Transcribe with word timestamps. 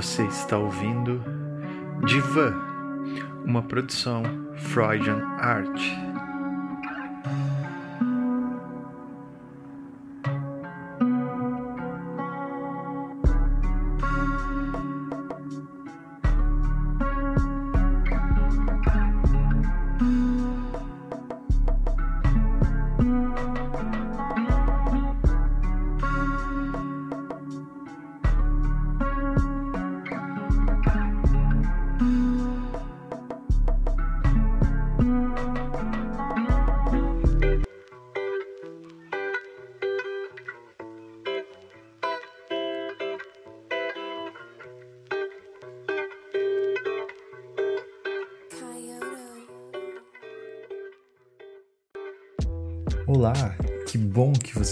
Você 0.00 0.22
está 0.26 0.56
ouvindo 0.56 1.20
Divan, 2.06 2.54
uma 3.44 3.60
produção 3.64 4.22
Freudian 4.56 5.24
Art. 5.40 5.76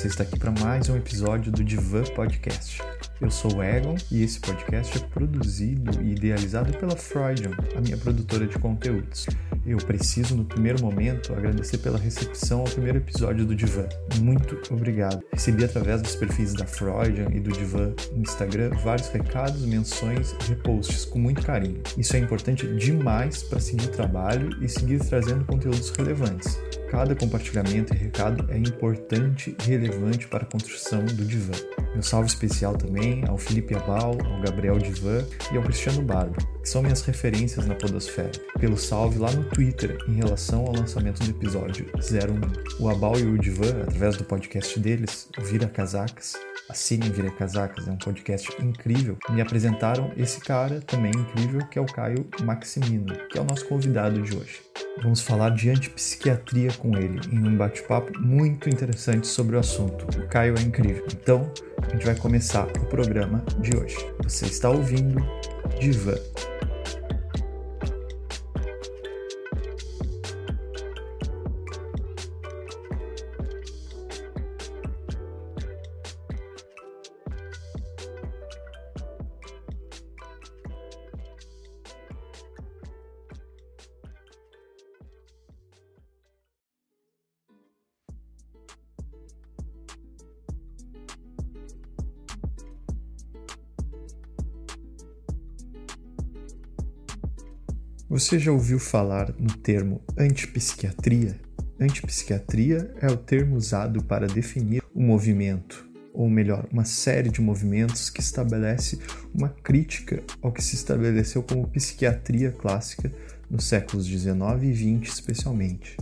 Você 0.07 0.11
está 0.11 0.23
aqui 0.23 0.39
para 0.39 0.53
mais 0.53 0.89
um 0.89 0.97
episódio 0.97 1.51
do 1.51 1.65
Divan 1.65 2.05
Podcast. 2.15 2.81
Eu 3.21 3.29
sou 3.29 3.57
o 3.57 3.63
Egon 3.63 3.97
e 4.13 4.23
esse 4.23 4.39
podcast 4.39 4.97
é 4.97 5.01
produzido 5.01 6.01
e 6.01 6.13
idealizado 6.13 6.73
pela 6.79 6.95
Freudian, 6.95 7.51
a 7.75 7.81
minha 7.81 7.97
produtora 7.97 8.47
de 8.47 8.57
conteúdos. 8.57 9.27
Eu 9.67 9.79
preciso, 9.79 10.37
no 10.37 10.45
primeiro 10.45 10.81
momento, 10.81 11.33
agradecer 11.33 11.79
pela 11.79 11.99
recepção 11.99 12.61
ao 12.61 12.67
primeiro 12.67 12.99
episódio 12.99 13.45
do 13.45 13.57
Divan. 13.57 13.89
Muito 14.21 14.57
obrigado. 14.73 15.25
Recebi 15.33 15.65
através 15.65 16.01
dos 16.01 16.15
perfis 16.15 16.55
da 16.55 16.67
Freudian 16.67 17.29
e 17.33 17.41
do 17.41 17.51
Divan 17.51 17.93
no 18.13 18.23
Instagram 18.23 18.71
vários 18.85 19.09
recados, 19.09 19.67
menções 19.67 20.37
e 20.41 20.51
reposts 20.51 21.05
com 21.05 21.19
muito 21.19 21.43
carinho. 21.43 21.83
Isso 21.99 22.15
é 22.15 22.21
importante 22.21 22.65
demais 22.77 23.43
para 23.43 23.59
seguir 23.59 23.87
o 23.87 23.91
trabalho 23.91 24.63
e 24.63 24.69
seguir 24.69 25.01
trazendo 25.01 25.45
conteúdos 25.47 25.91
relevantes. 25.91 26.57
Cada 26.91 27.17
compartilhamento 27.17 27.93
e 27.93 27.97
recado 27.97 28.47
é 28.51 28.57
importante 28.57 29.57
e 29.61 29.71
relevante 29.71 30.29
para 30.29 30.45
a 30.45 30.47
construção 30.47 31.05
do 31.05 31.25
divã. 31.25 31.53
Meu 31.93 32.03
salve 32.03 32.29
especial 32.29 32.77
também 32.77 33.25
ao 33.27 33.37
Felipe 33.37 33.75
Abal, 33.75 34.17
ao 34.25 34.41
Gabriel 34.41 34.79
Divan 34.79 35.27
e 35.53 35.57
ao 35.57 35.63
Cristiano 35.63 36.03
Barba, 36.03 36.37
que 36.63 36.69
são 36.69 36.83
minhas 36.83 37.03
referências 37.03 37.67
na 37.67 37.75
Podosfera, 37.75 38.31
pelo 38.61 38.77
salve 38.77 39.19
lá 39.19 39.31
no 39.33 39.45
Twitter 39.45 39.99
em 40.09 40.15
relação 40.15 40.67
ao 40.67 40.77
lançamento 40.77 41.25
do 41.25 41.31
episódio 41.31 41.87
01. 41.97 42.83
O 42.83 42.89
Abal 42.89 43.19
e 43.19 43.25
o 43.25 43.39
Divan, 43.39 43.83
através 43.83 44.17
do 44.17 44.25
podcast 44.25 44.79
deles, 44.79 45.29
Vira 45.41 45.67
Casacas, 45.67 46.35
Assinem 46.69 47.11
Vira 47.11 47.31
Casacas, 47.31 47.87
é 47.87 47.91
um 47.91 47.97
podcast 47.97 48.51
incrível. 48.61 49.17
Me 49.31 49.41
apresentaram 49.41 50.13
esse 50.17 50.41
cara 50.41 50.81
também 50.81 51.13
incrível, 51.13 51.67
que 51.69 51.79
é 51.79 51.83
o 51.83 51.87
Caio 51.87 52.27
Maximino, 52.43 53.15
que 53.31 53.39
é 53.39 53.41
o 53.41 53.45
nosso 53.45 53.67
convidado 53.67 54.21
de 54.21 54.37
hoje. 54.37 54.63
Vamos 55.03 55.21
falar 55.21 55.51
de 55.51 55.71
antipsiquiatria 55.71 56.73
com 56.79 56.97
ele, 56.97 57.21
em 57.33 57.49
um 57.49 57.57
bate-papo 57.57 58.19
muito 58.21 58.69
interessante 58.69 59.27
sobre 59.27 59.57
o 59.57 59.59
assunto. 59.59 60.07
O 60.19 60.29
Caio 60.29 60.55
é 60.59 60.63
incrível. 60.63 61.05
Então, 61.13 61.51
a 61.83 61.91
gente 61.91 62.07
vai 62.07 62.15
começar 62.15 62.67
o 62.67 62.87
programa 62.87 63.45
de 63.61 63.77
hoje. 63.77 63.97
Você 64.23 64.47
está 64.47 64.71
ouvindo 64.71 65.25
Diva 65.81 66.19
Você 98.09 98.39
já 98.39 98.53
ouviu 98.53 98.79
falar 98.79 99.35
no 99.37 99.53
termo 99.53 100.01
antipsiquiatria? 100.17 101.41
Antipsiquiatria 101.81 102.95
é 103.01 103.09
o 103.09 103.17
termo 103.17 103.57
usado 103.57 104.01
para 104.05 104.29
definir 104.29 104.81
o 104.95 105.01
um 105.01 105.07
movimento, 105.07 105.85
ou 106.15 106.31
melhor, 106.31 106.69
uma 106.71 106.85
série 106.85 107.29
de 107.31 107.41
movimentos 107.41 108.09
que 108.09 108.21
estabelece 108.21 109.01
uma 109.35 109.49
crítica 109.49 110.23
ao 110.41 110.53
que 110.53 110.63
se 110.63 110.77
estabeleceu 110.77 111.43
como 111.43 111.67
psiquiatria 111.67 112.53
clássica 112.53 113.11
nos 113.51 113.65
séculos 113.65 114.07
19 114.07 114.69
e 114.69 114.73
20, 114.73 115.09
especialmente. 115.09 115.97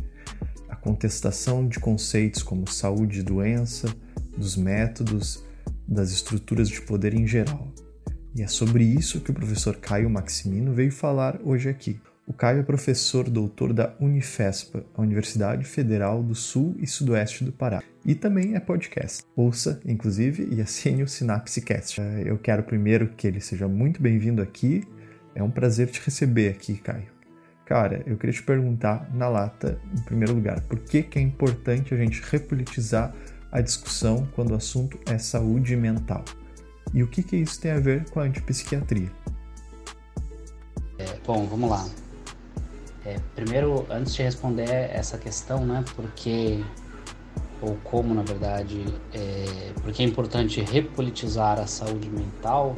A 0.68 0.76
contestação 0.76 1.66
de 1.66 1.80
conceitos 1.80 2.42
como 2.42 2.70
saúde 2.70 3.20
e 3.20 3.22
doença, 3.22 3.88
dos 4.36 4.58
métodos, 4.58 5.42
das 5.88 6.10
estruturas 6.10 6.68
de 6.68 6.82
poder 6.82 7.14
em 7.14 7.26
geral. 7.26 7.73
E 8.34 8.42
é 8.42 8.48
sobre 8.48 8.82
isso 8.82 9.20
que 9.20 9.30
o 9.30 9.34
professor 9.34 9.76
Caio 9.76 10.10
Maximino 10.10 10.72
veio 10.72 10.90
falar 10.90 11.38
hoje 11.44 11.68
aqui. 11.68 12.00
O 12.26 12.32
Caio 12.32 12.58
é 12.58 12.62
professor 12.64 13.30
doutor 13.30 13.72
da 13.72 13.94
Unifespa, 14.00 14.84
a 14.92 15.02
Universidade 15.02 15.64
Federal 15.64 16.20
do 16.20 16.34
Sul 16.34 16.74
e 16.80 16.86
Sudoeste 16.86 17.44
do 17.44 17.52
Pará, 17.52 17.80
e 18.04 18.12
também 18.12 18.56
é 18.56 18.60
podcast. 18.60 19.22
Ouça, 19.36 19.78
inclusive, 19.86 20.48
e 20.50 20.60
assine 20.60 21.04
o 21.04 21.08
Synapsecast. 21.08 22.00
É, 22.00 22.22
eu 22.26 22.36
quero 22.36 22.64
primeiro 22.64 23.08
que 23.16 23.28
ele 23.28 23.40
seja 23.40 23.68
muito 23.68 24.02
bem-vindo 24.02 24.42
aqui. 24.42 24.82
É 25.32 25.42
um 25.42 25.50
prazer 25.50 25.88
te 25.88 26.00
receber 26.04 26.48
aqui, 26.48 26.76
Caio. 26.78 27.14
Cara, 27.64 28.02
eu 28.04 28.16
queria 28.16 28.34
te 28.34 28.42
perguntar 28.42 29.14
na 29.14 29.28
lata, 29.28 29.78
em 29.96 30.02
primeiro 30.02 30.34
lugar, 30.34 30.60
por 30.62 30.80
que, 30.80 31.04
que 31.04 31.20
é 31.20 31.22
importante 31.22 31.94
a 31.94 31.96
gente 31.96 32.20
repolitizar 32.20 33.14
a 33.52 33.60
discussão 33.60 34.26
quando 34.34 34.50
o 34.50 34.56
assunto 34.56 34.98
é 35.06 35.18
saúde 35.18 35.76
mental? 35.76 36.24
E 36.92 37.02
o 37.02 37.08
que, 37.08 37.22
que 37.22 37.36
isso 37.36 37.60
tem 37.60 37.72
a 37.72 37.80
ver 37.80 38.08
com 38.10 38.20
a 38.20 38.24
antipsiquiatria? 38.24 39.10
É, 40.98 41.06
bom, 41.26 41.46
vamos 41.46 41.70
lá. 41.70 41.86
É, 43.04 43.18
primeiro, 43.34 43.86
antes 43.90 44.14
de 44.14 44.22
responder 44.22 44.68
essa 44.68 45.18
questão, 45.18 45.64
né, 45.64 45.84
porque 45.94 46.62
ou 47.60 47.76
como 47.84 48.14
na 48.14 48.22
verdade, 48.22 48.84
é, 49.12 49.72
porque 49.82 50.02
é 50.02 50.06
importante 50.06 50.60
repolitizar 50.60 51.58
a 51.58 51.66
saúde 51.66 52.08
mental, 52.10 52.76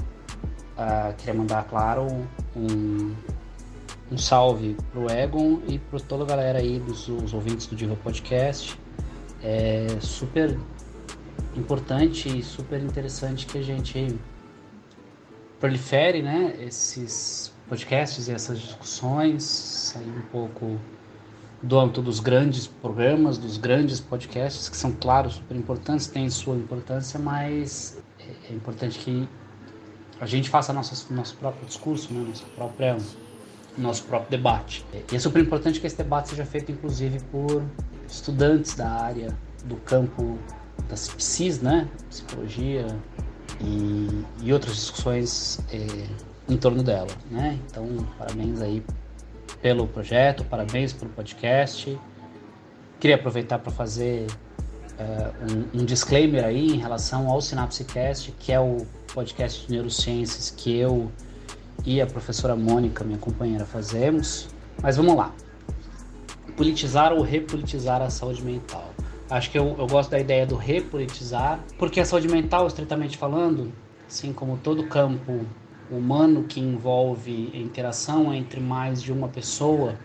uh, 0.76 1.14
queria 1.16 1.34
mandar 1.34 1.64
claro 1.64 2.06
um, 2.54 3.14
um 4.10 4.18
salve 4.18 4.76
pro 4.92 5.10
Egon 5.10 5.60
e 5.66 5.78
para 5.78 5.98
toda 6.00 6.24
a 6.24 6.26
galera 6.26 6.58
aí 6.58 6.78
dos 6.78 7.08
ouvintes 7.34 7.66
do 7.66 7.74
Diva 7.74 7.96
Podcast. 7.96 8.78
É 9.42 9.86
super 10.00 10.56
importante 11.58 12.28
e 12.28 12.42
super 12.42 12.82
interessante 12.82 13.46
que 13.46 13.58
a 13.58 13.62
gente 13.62 14.18
prolifere, 15.58 16.22
né, 16.22 16.54
esses 16.60 17.52
podcasts 17.68 18.28
e 18.28 18.32
essas 18.32 18.60
discussões, 18.60 19.42
sair 19.42 20.08
um 20.08 20.22
pouco 20.30 20.78
do 21.62 21.78
âmbito 21.78 22.02
dos 22.02 22.20
grandes 22.20 22.66
programas, 22.66 23.38
dos 23.38 23.56
grandes 23.56 23.98
podcasts, 23.98 24.68
que 24.68 24.76
são, 24.76 24.92
claro, 24.92 25.30
super 25.30 25.56
importantes, 25.56 26.06
têm 26.06 26.28
sua 26.30 26.56
importância, 26.56 27.18
mas 27.18 27.98
é, 28.20 28.52
importante 28.52 28.98
que 28.98 29.28
a 30.20 30.26
gente 30.26 30.48
faça 30.48 30.72
nosso, 30.72 31.12
nosso 31.12 31.36
próprio 31.36 31.66
discurso, 31.66 32.12
né, 32.12 32.24
nossa 32.28 32.44
própria, 32.54 32.96
nosso 33.76 34.04
próprio 34.04 34.30
debate. 34.30 34.84
E 35.10 35.16
é 35.16 35.18
super 35.18 35.42
importante 35.42 35.80
que 35.80 35.86
esse 35.86 35.96
debate 35.96 36.28
seja 36.28 36.44
feito, 36.44 36.70
inclusive, 36.70 37.20
por 37.32 37.62
estudantes 38.08 38.74
da 38.74 38.88
área, 38.88 39.36
do 39.64 39.76
campo 39.76 40.38
das 40.88 41.08
psis, 41.08 41.60
né? 41.60 41.88
Psicologia 42.08 42.86
e, 43.60 44.24
e 44.42 44.52
outras 44.52 44.76
discussões 44.76 45.60
é, 45.72 46.06
em 46.48 46.56
torno 46.56 46.82
dela, 46.82 47.10
né? 47.30 47.58
Então, 47.66 47.86
parabéns 48.18 48.60
aí 48.60 48.82
pelo 49.60 49.86
projeto, 49.88 50.44
parabéns 50.44 50.92
pelo 50.92 51.10
podcast. 51.10 51.98
Queria 53.00 53.16
aproveitar 53.16 53.58
para 53.58 53.72
fazer 53.72 54.26
uh, 54.98 55.76
um, 55.76 55.80
um, 55.80 55.84
disclaimer 55.84 56.44
aí 56.44 56.68
em 56.68 56.78
relação 56.78 57.28
ao 57.28 57.40
Synapsecast, 57.40 58.32
que 58.38 58.52
é 58.52 58.60
o 58.60 58.86
podcast 59.12 59.66
de 59.66 59.72
neurociências 59.72 60.50
que 60.50 60.76
eu 60.76 61.10
e 61.84 62.00
a 62.00 62.06
professora 62.06 62.56
Mônica, 62.56 63.04
minha 63.04 63.18
companheira, 63.18 63.64
fazemos. 63.64 64.48
Mas 64.82 64.96
vamos 64.96 65.16
lá. 65.16 65.32
Politizar 66.56 67.12
ou 67.12 67.22
repolitizar 67.22 68.00
a 68.00 68.08
saúde 68.08 68.42
mental. 68.42 68.90
Acho 69.28 69.50
que 69.50 69.58
eu, 69.58 69.74
eu 69.78 69.86
gosto 69.86 70.10
da 70.10 70.20
ideia 70.20 70.46
do 70.46 70.56
repolitizar, 70.56 71.60
porque 71.78 71.98
a 71.98 72.04
saúde 72.04 72.28
mental, 72.28 72.66
estritamente 72.66 73.16
falando, 73.16 73.72
assim 74.06 74.32
como 74.32 74.56
todo 74.58 74.86
campo 74.86 75.44
humano 75.90 76.44
que 76.44 76.60
envolve 76.60 77.50
interação 77.54 78.32
entre 78.32 78.60
mais 78.60 79.02
de 79.02 79.12
uma 79.12 79.28
pessoa 79.28 79.96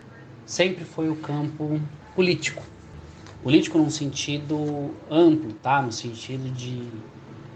sempre 0.44 0.84
foi 0.84 1.08
o 1.08 1.16
campo 1.16 1.80
político. 2.14 2.62
Político 3.42 3.78
num 3.78 3.90
sentido 3.90 4.90
amplo, 5.10 5.52
tá? 5.54 5.82
No 5.82 5.92
sentido 5.92 6.50
de 6.50 6.88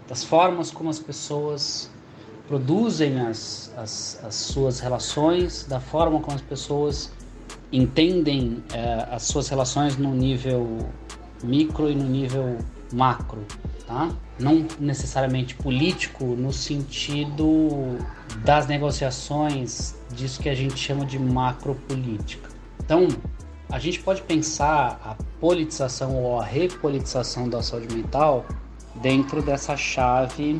das 0.07 0.23
formas 0.23 0.71
como 0.71 0.89
as 0.89 0.99
pessoas 0.99 1.91
produzem 2.47 3.19
as, 3.19 3.73
as, 3.75 4.23
as 4.23 4.35
suas 4.35 4.79
relações, 4.79 5.65
da 5.65 5.81
forma 5.81 6.21
como 6.21 6.33
as 6.33 6.41
pessoas 6.41 7.11
entendem 7.71 8.63
é, 8.73 9.05
as 9.11 9.23
suas 9.23 9.49
relações 9.49 9.97
no 9.97 10.13
nível 10.15 10.89
micro 11.43 11.89
e 11.89 11.95
no 11.95 12.03
nível 12.03 12.57
macro, 12.93 13.43
tá? 13.85 14.09
Não 14.39 14.65
necessariamente 14.79 15.55
político 15.55 16.25
no 16.25 16.53
sentido 16.53 17.97
das 18.43 18.67
negociações 18.67 19.95
disso 20.11 20.41
que 20.41 20.49
a 20.49 20.55
gente 20.55 20.77
chama 20.77 21.05
de 21.05 21.17
macropolítica. 21.17 22.49
Então, 22.79 23.07
a 23.69 23.79
gente 23.79 23.99
pode 23.99 24.21
pensar 24.21 24.99
a 25.03 25.15
politização 25.39 26.15
ou 26.15 26.39
a 26.39 26.45
repolitização 26.45 27.49
da 27.49 27.61
saúde 27.61 27.93
mental 27.93 28.45
dentro 29.01 29.41
dessa 29.41 29.75
chave 29.75 30.59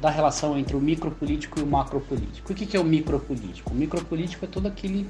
da 0.00 0.10
relação 0.10 0.56
entre 0.58 0.76
o 0.76 0.80
micropolítico 0.80 1.58
e 1.58 1.62
o 1.62 1.66
macropolítico. 1.66 2.52
O 2.52 2.54
que 2.54 2.76
é 2.76 2.80
o 2.80 2.84
micropolítico? 2.84 3.72
O 3.72 3.74
micropolítico 3.74 4.44
é 4.44 4.48
todo 4.48 4.66
aquele, 4.66 5.08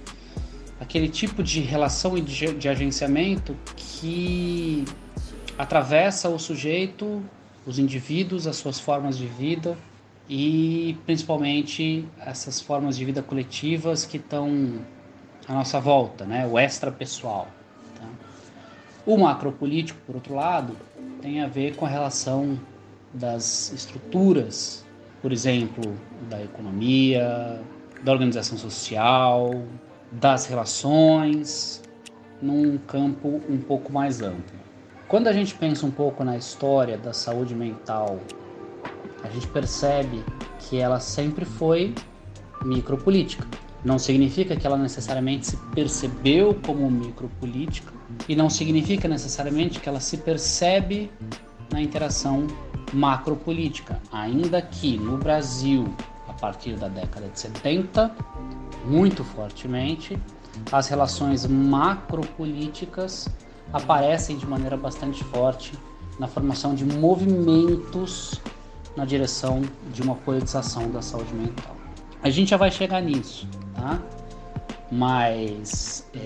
aquele 0.81 1.09
tipo 1.09 1.43
de 1.43 1.61
relação 1.61 2.17
e 2.17 2.21
de, 2.21 2.69
agenciamento 2.69 3.56
que 3.76 4.85
atravessa 5.56 6.29
o 6.29 6.38
sujeito, 6.38 7.23
os 7.67 7.79
indivíduos, 7.79 8.47
as 8.47 8.56
suas 8.56 8.81
formas 8.81 9.17
de 9.17 9.26
vida 9.26 9.76
e 10.29 10.97
principalmente 11.06 12.06
essas 12.19 12.61
formas 12.61 12.97
de 12.97 13.05
vida 13.05 13.23
coletivas 13.23 14.05
que 14.05 14.17
estão 14.17 14.81
à 15.47 15.53
nossa 15.53 15.79
volta, 15.79 16.25
né? 16.25 16.47
o 16.47 16.59
extra-pessoal. 16.59 17.47
Tá? 17.94 18.06
O 19.06 19.17
macropolítico, 19.17 20.00
por 20.06 20.17
outro 20.17 20.35
lado, 20.35 20.76
tem 21.21 21.41
a 21.41 21.47
ver 21.47 21.76
com 21.76 21.87
a 21.87 21.88
relação 21.88 22.59
das 23.12 23.73
estruturas, 23.73 24.85
por 25.23 25.32
exemplo, 25.32 25.94
da 26.29 26.43
economia, 26.43 27.62
da 28.03 28.12
organização 28.12 28.59
social, 28.59 29.62
das 30.14 30.46
relações, 30.46 31.82
num 32.40 32.78
campo 32.78 33.40
um 33.49 33.58
pouco 33.58 33.93
mais 33.93 34.20
amplo. 34.20 34.64
Quando 35.08 35.28
a 35.28 35.32
gente 35.32 35.55
pensa 35.55 35.87
um 35.87 35.90
pouco 35.90 36.25
na 36.25 36.37
história 36.37 36.96
da 36.96 37.12
saúde 37.12 37.55
mental, 37.55 38.19
a 39.22 39.28
gente 39.28 39.46
percebe 39.49 40.25
que 40.58 40.78
ela 40.78 41.00
sempre 41.00 41.44
foi 41.44 41.94
micropolítica. 42.64 43.46
Não 43.84 43.99
significa 43.99 44.56
que 44.56 44.66
ela 44.66 44.78
necessariamente 44.78 45.46
se 45.46 45.56
percebeu 45.75 46.58
como 46.66 46.90
micropolítica 46.90 47.93
e 48.26 48.34
não 48.34 48.49
significa 48.49 49.06
necessariamente 49.06 49.78
que 49.78 49.88
ela 49.88 50.00
se 50.00 50.16
percebe 50.16 51.11
na 51.70 51.82
interação 51.82 52.46
macropolítica, 52.93 54.00
ainda 54.11 54.62
que 54.62 54.96
no 54.96 55.19
Brasil, 55.19 55.94
a 56.28 56.32
partir 56.32 56.76
da 56.76 56.88
década 56.88 57.28
de 57.28 57.38
70, 57.38 58.14
muito 58.85 59.25
fortemente, 59.25 60.19
as 60.71 60.89
relações 60.89 61.47
macropolíticas 61.47 63.29
aparecem 63.73 64.37
de 64.37 64.47
maneira 64.47 64.77
bastante 64.77 65.25
forte 65.25 65.73
na 66.19 66.29
formação 66.29 66.75
de 66.75 66.85
movimentos 66.85 68.41
na 68.97 69.05
direção 69.05 69.63
de 69.93 70.03
uma 70.03 70.15
politização 70.15 70.91
da 70.91 71.03
saúde 71.03 71.35
mental. 71.35 71.75
A 72.23 72.31
gente 72.31 72.51
já 72.51 72.57
vai 72.57 72.71
chegar 72.71 73.01
nisso, 73.03 73.49
tá? 73.75 74.01
Mas 74.91 76.07
é, 76.15 76.21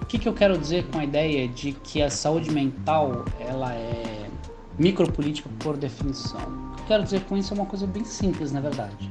o 0.00 0.06
que, 0.06 0.18
que 0.18 0.28
eu 0.28 0.32
quero 0.32 0.56
dizer 0.56 0.86
com 0.86 0.98
a 0.98 1.04
ideia 1.04 1.48
de 1.48 1.72
que 1.72 2.00
a 2.00 2.08
saúde 2.08 2.50
mental 2.50 3.24
ela 3.40 3.72
é 3.72 4.28
micropolítica 4.78 5.48
por 5.58 5.76
definição? 5.76 6.40
O 6.40 6.74
que 6.76 6.82
eu 6.82 6.86
quero 6.86 7.02
dizer 7.02 7.22
com 7.22 7.36
isso 7.36 7.52
é 7.52 7.56
uma 7.56 7.66
coisa 7.66 7.86
bem 7.86 8.04
simples, 8.04 8.52
na 8.52 8.60
verdade. 8.60 9.08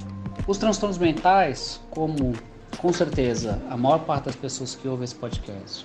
Os 0.48 0.58
transtornos 0.58 0.98
mentais, 0.98 1.82
como 1.90 2.34
com 2.77 2.94
certeza 2.94 3.62
a 3.69 3.77
maior 3.77 4.00
parte 4.00 4.25
das 4.25 4.36
pessoas 4.36 4.75
que 4.75 4.88
ouvem 4.88 5.04
esse 5.04 5.16
podcast 5.16 5.83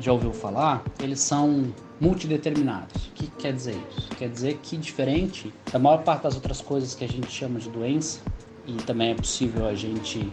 já 0.00 0.12
ouviu 0.12 0.32
falar, 0.32 0.82
eles 1.00 1.20
são 1.20 1.72
multideterminados. 2.00 3.06
O 3.06 3.12
que 3.12 3.26
quer 3.28 3.52
dizer 3.52 3.76
isso? 3.96 4.08
Quer 4.10 4.28
dizer 4.28 4.58
que, 4.62 4.76
diferente 4.76 5.52
da 5.72 5.78
maior 5.78 6.02
parte 6.02 6.22
das 6.22 6.34
outras 6.34 6.60
coisas 6.60 6.94
que 6.94 7.04
a 7.04 7.08
gente 7.08 7.30
chama 7.30 7.60
de 7.60 7.70
doença, 7.70 8.20
e 8.66 8.72
também 8.74 9.10
é 9.10 9.14
possível 9.14 9.66
a 9.66 9.74
gente 9.74 10.30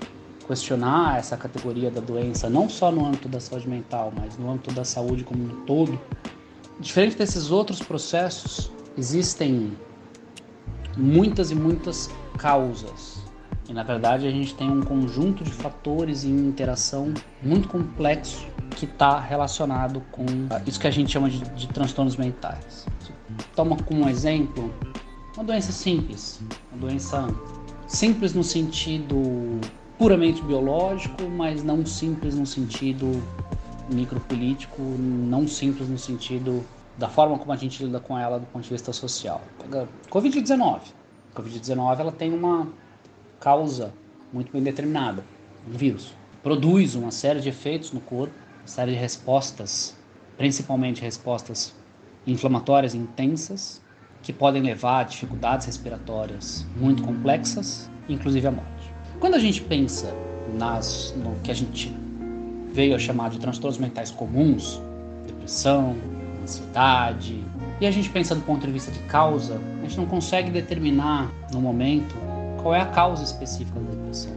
questionar 0.48 1.20
essa 1.20 1.38
categoria 1.38 1.92
da 1.92 2.02
doença, 2.02 2.50
não 2.50 2.68
só 2.68 2.92
no 2.92 3.06
âmbito 3.06 3.30
da 3.30 3.40
saúde 3.40 3.70
mental, 3.70 4.12
mas 4.16 4.38
no 4.38 4.50
âmbito 4.50 4.74
da 4.74 4.84
saúde 4.84 5.24
como 5.24 5.44
um 5.44 5.66
todo, 5.66 6.00
diferente 6.80 7.18
desses 7.18 7.52
outros 7.52 7.80
processos, 7.80 8.72
existem 8.98 9.78
muitas 10.98 11.52
e 11.52 11.56
muitas 11.56 12.10
causas. 12.38 13.22
E 13.72 13.74
na 13.74 13.84
verdade 13.84 14.28
a 14.28 14.32
gente 14.32 14.54
tem 14.54 14.70
um 14.70 14.82
conjunto 14.82 15.46
de 15.46 15.52
fatores 15.54 16.26
em 16.26 16.30
interação 16.30 17.14
muito 17.42 17.70
complexo 17.70 18.46
que 18.76 18.84
está 18.84 19.18
relacionado 19.18 20.04
com 20.12 20.26
isso 20.68 20.78
que 20.78 20.88
a 20.88 20.92
gente 20.92 21.10
chama 21.10 21.30
de, 21.30 21.40
de 21.40 21.70
transtornos 21.70 22.18
mentais. 22.18 22.86
Toma 23.56 23.78
como 23.78 24.10
exemplo 24.10 24.74
uma 25.38 25.46
doença 25.46 25.72
simples, 25.72 26.42
uma 26.70 26.82
doença 26.82 27.34
simples 27.88 28.34
no 28.34 28.44
sentido 28.44 29.62
puramente 29.98 30.42
biológico, 30.44 31.24
mas 31.30 31.64
não 31.64 31.86
simples 31.86 32.36
no 32.36 32.46
sentido 32.46 33.24
micropolítico, 33.90 34.82
não 34.82 35.48
simples 35.48 35.88
no 35.88 35.98
sentido 35.98 36.62
da 36.98 37.08
forma 37.08 37.40
como 37.40 37.54
a 37.54 37.56
gente 37.56 37.82
lida 37.86 38.02
com 38.02 38.20
ela 38.20 38.38
do 38.38 38.46
ponto 38.48 38.64
de 38.64 38.70
vista 38.70 38.92
social. 38.92 39.42
Covid-19. 40.10 40.82
Covid-19 41.34 42.00
ela 42.02 42.12
tem 42.12 42.34
uma 42.34 42.68
causa 43.42 43.92
muito 44.32 44.54
bem 44.54 44.64
determinada, 44.64 45.26
um 45.68 45.76
vírus. 45.76 46.14
Produz 46.42 46.96
uma 46.96 47.12
série 47.12 47.42
de 47.42 47.50
efeitos 47.50 47.92
no 47.92 48.00
corpo 48.00 48.34
série 48.66 48.92
de 48.92 48.98
respostas, 48.98 49.98
principalmente 50.38 51.02
respostas 51.02 51.76
inflamatórias 52.26 52.94
intensas, 52.94 53.82
que 54.22 54.32
podem 54.32 54.62
levar 54.62 55.00
a 55.00 55.04
dificuldades 55.04 55.66
respiratórias 55.66 56.66
muito 56.76 57.02
complexas, 57.04 57.90
inclusive 58.08 58.46
a 58.48 58.52
morte. 58.52 58.94
Quando 59.20 59.34
a 59.34 59.40
gente 59.40 59.62
pensa 59.62 60.14
nas, 60.54 61.14
no 61.18 61.36
que 61.42 61.50
a 61.50 61.56
gente 61.56 61.96
veio 62.72 62.96
a 62.96 63.00
chamar 63.00 63.32
de 63.32 63.40
transtornos 63.40 63.80
mentais 63.80 64.12
comuns, 64.12 64.80
depressão, 65.26 65.96
ansiedade, 66.44 67.44
e 67.80 67.88
a 67.88 67.92
gente 67.92 68.10
pensa 68.10 68.36
do 68.36 68.42
ponto 68.42 68.66
de 68.66 68.72
vista 68.72 68.92
de 68.92 69.00
causa, 69.00 69.60
a 69.80 69.82
gente 69.88 69.98
não 69.98 70.06
consegue 70.06 70.52
determinar 70.52 71.32
no 71.52 71.60
momento 71.60 72.16
qual 72.62 72.76
é 72.76 72.82
a 72.82 72.86
causa 72.86 73.24
específica 73.24 73.80
da 73.80 73.92
depressão. 73.92 74.32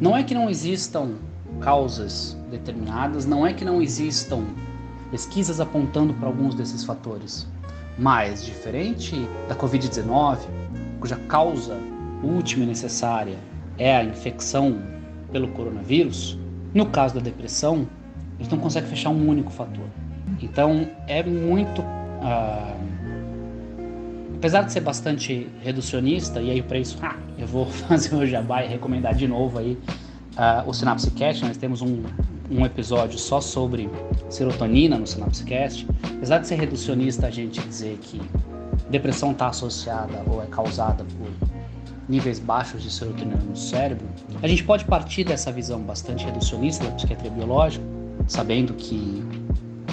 Não 0.00 0.16
é 0.16 0.22
que 0.22 0.34
não 0.34 0.50
existam 0.50 1.14
causas 1.60 2.36
determinadas, 2.50 3.26
não 3.26 3.46
é 3.46 3.52
que 3.52 3.64
não 3.64 3.80
existam 3.80 4.44
pesquisas 5.10 5.60
apontando 5.60 6.12
para 6.14 6.28
alguns 6.28 6.54
desses 6.54 6.84
fatores, 6.84 7.46
mas 7.98 8.44
diferente 8.44 9.28
da 9.48 9.54
Covid-19, 9.54 10.38
cuja 11.00 11.16
causa 11.28 11.78
última 12.22 12.64
e 12.64 12.66
necessária 12.66 13.38
é 13.78 13.96
a 13.96 14.04
infecção 14.04 14.78
pelo 15.32 15.48
coronavírus, 15.48 16.38
no 16.74 16.86
caso 16.86 17.14
da 17.14 17.20
depressão, 17.20 17.86
a 18.38 18.42
gente 18.42 18.54
não 18.54 18.60
consegue 18.60 18.86
fechar 18.88 19.10
um 19.10 19.28
único 19.28 19.50
fator. 19.50 19.86
Então 20.42 20.90
é 21.06 21.22
muito. 21.22 21.80
Uh, 21.80 22.95
apesar 24.36 24.62
de 24.62 24.72
ser 24.72 24.80
bastante 24.80 25.48
reducionista, 25.62 26.40
e 26.40 26.50
aí 26.50 26.62
para 26.62 26.78
isso 26.78 26.98
ah, 27.02 27.16
eu 27.38 27.46
vou 27.46 27.66
fazer 27.88 28.14
o 28.14 28.26
jabá 28.26 28.64
e 28.64 28.68
recomendar 28.68 29.14
de 29.14 29.26
novo 29.26 29.58
aí 29.58 29.78
uh, 30.36 30.68
o 30.68 30.72
Synapse 30.72 31.10
Cast, 31.12 31.44
nós 31.44 31.56
temos 31.56 31.82
um, 31.82 32.02
um 32.50 32.64
episódio 32.64 33.18
só 33.18 33.40
sobre 33.40 33.88
serotonina 34.28 34.98
no 34.98 35.06
Synapse 35.06 35.42
Cast. 35.44 35.86
Apesar 36.16 36.38
de 36.38 36.46
ser 36.46 36.56
reducionista 36.56 37.26
a 37.26 37.30
gente 37.30 37.60
dizer 37.60 37.98
que 38.02 38.20
depressão 38.90 39.32
está 39.32 39.48
associada 39.48 40.22
ou 40.26 40.42
é 40.42 40.46
causada 40.46 41.04
por 41.04 41.50
níveis 42.08 42.38
baixos 42.38 42.82
de 42.82 42.90
serotonina 42.90 43.36
no 43.36 43.56
cérebro, 43.56 44.06
a 44.42 44.46
gente 44.46 44.62
pode 44.62 44.84
partir 44.84 45.24
dessa 45.24 45.50
visão 45.50 45.80
bastante 45.80 46.24
reducionista 46.24 46.84
da 46.84 46.90
psiquiatria 46.92 47.30
biológica, 47.30 47.84
sabendo 48.28 48.74
que 48.74 49.24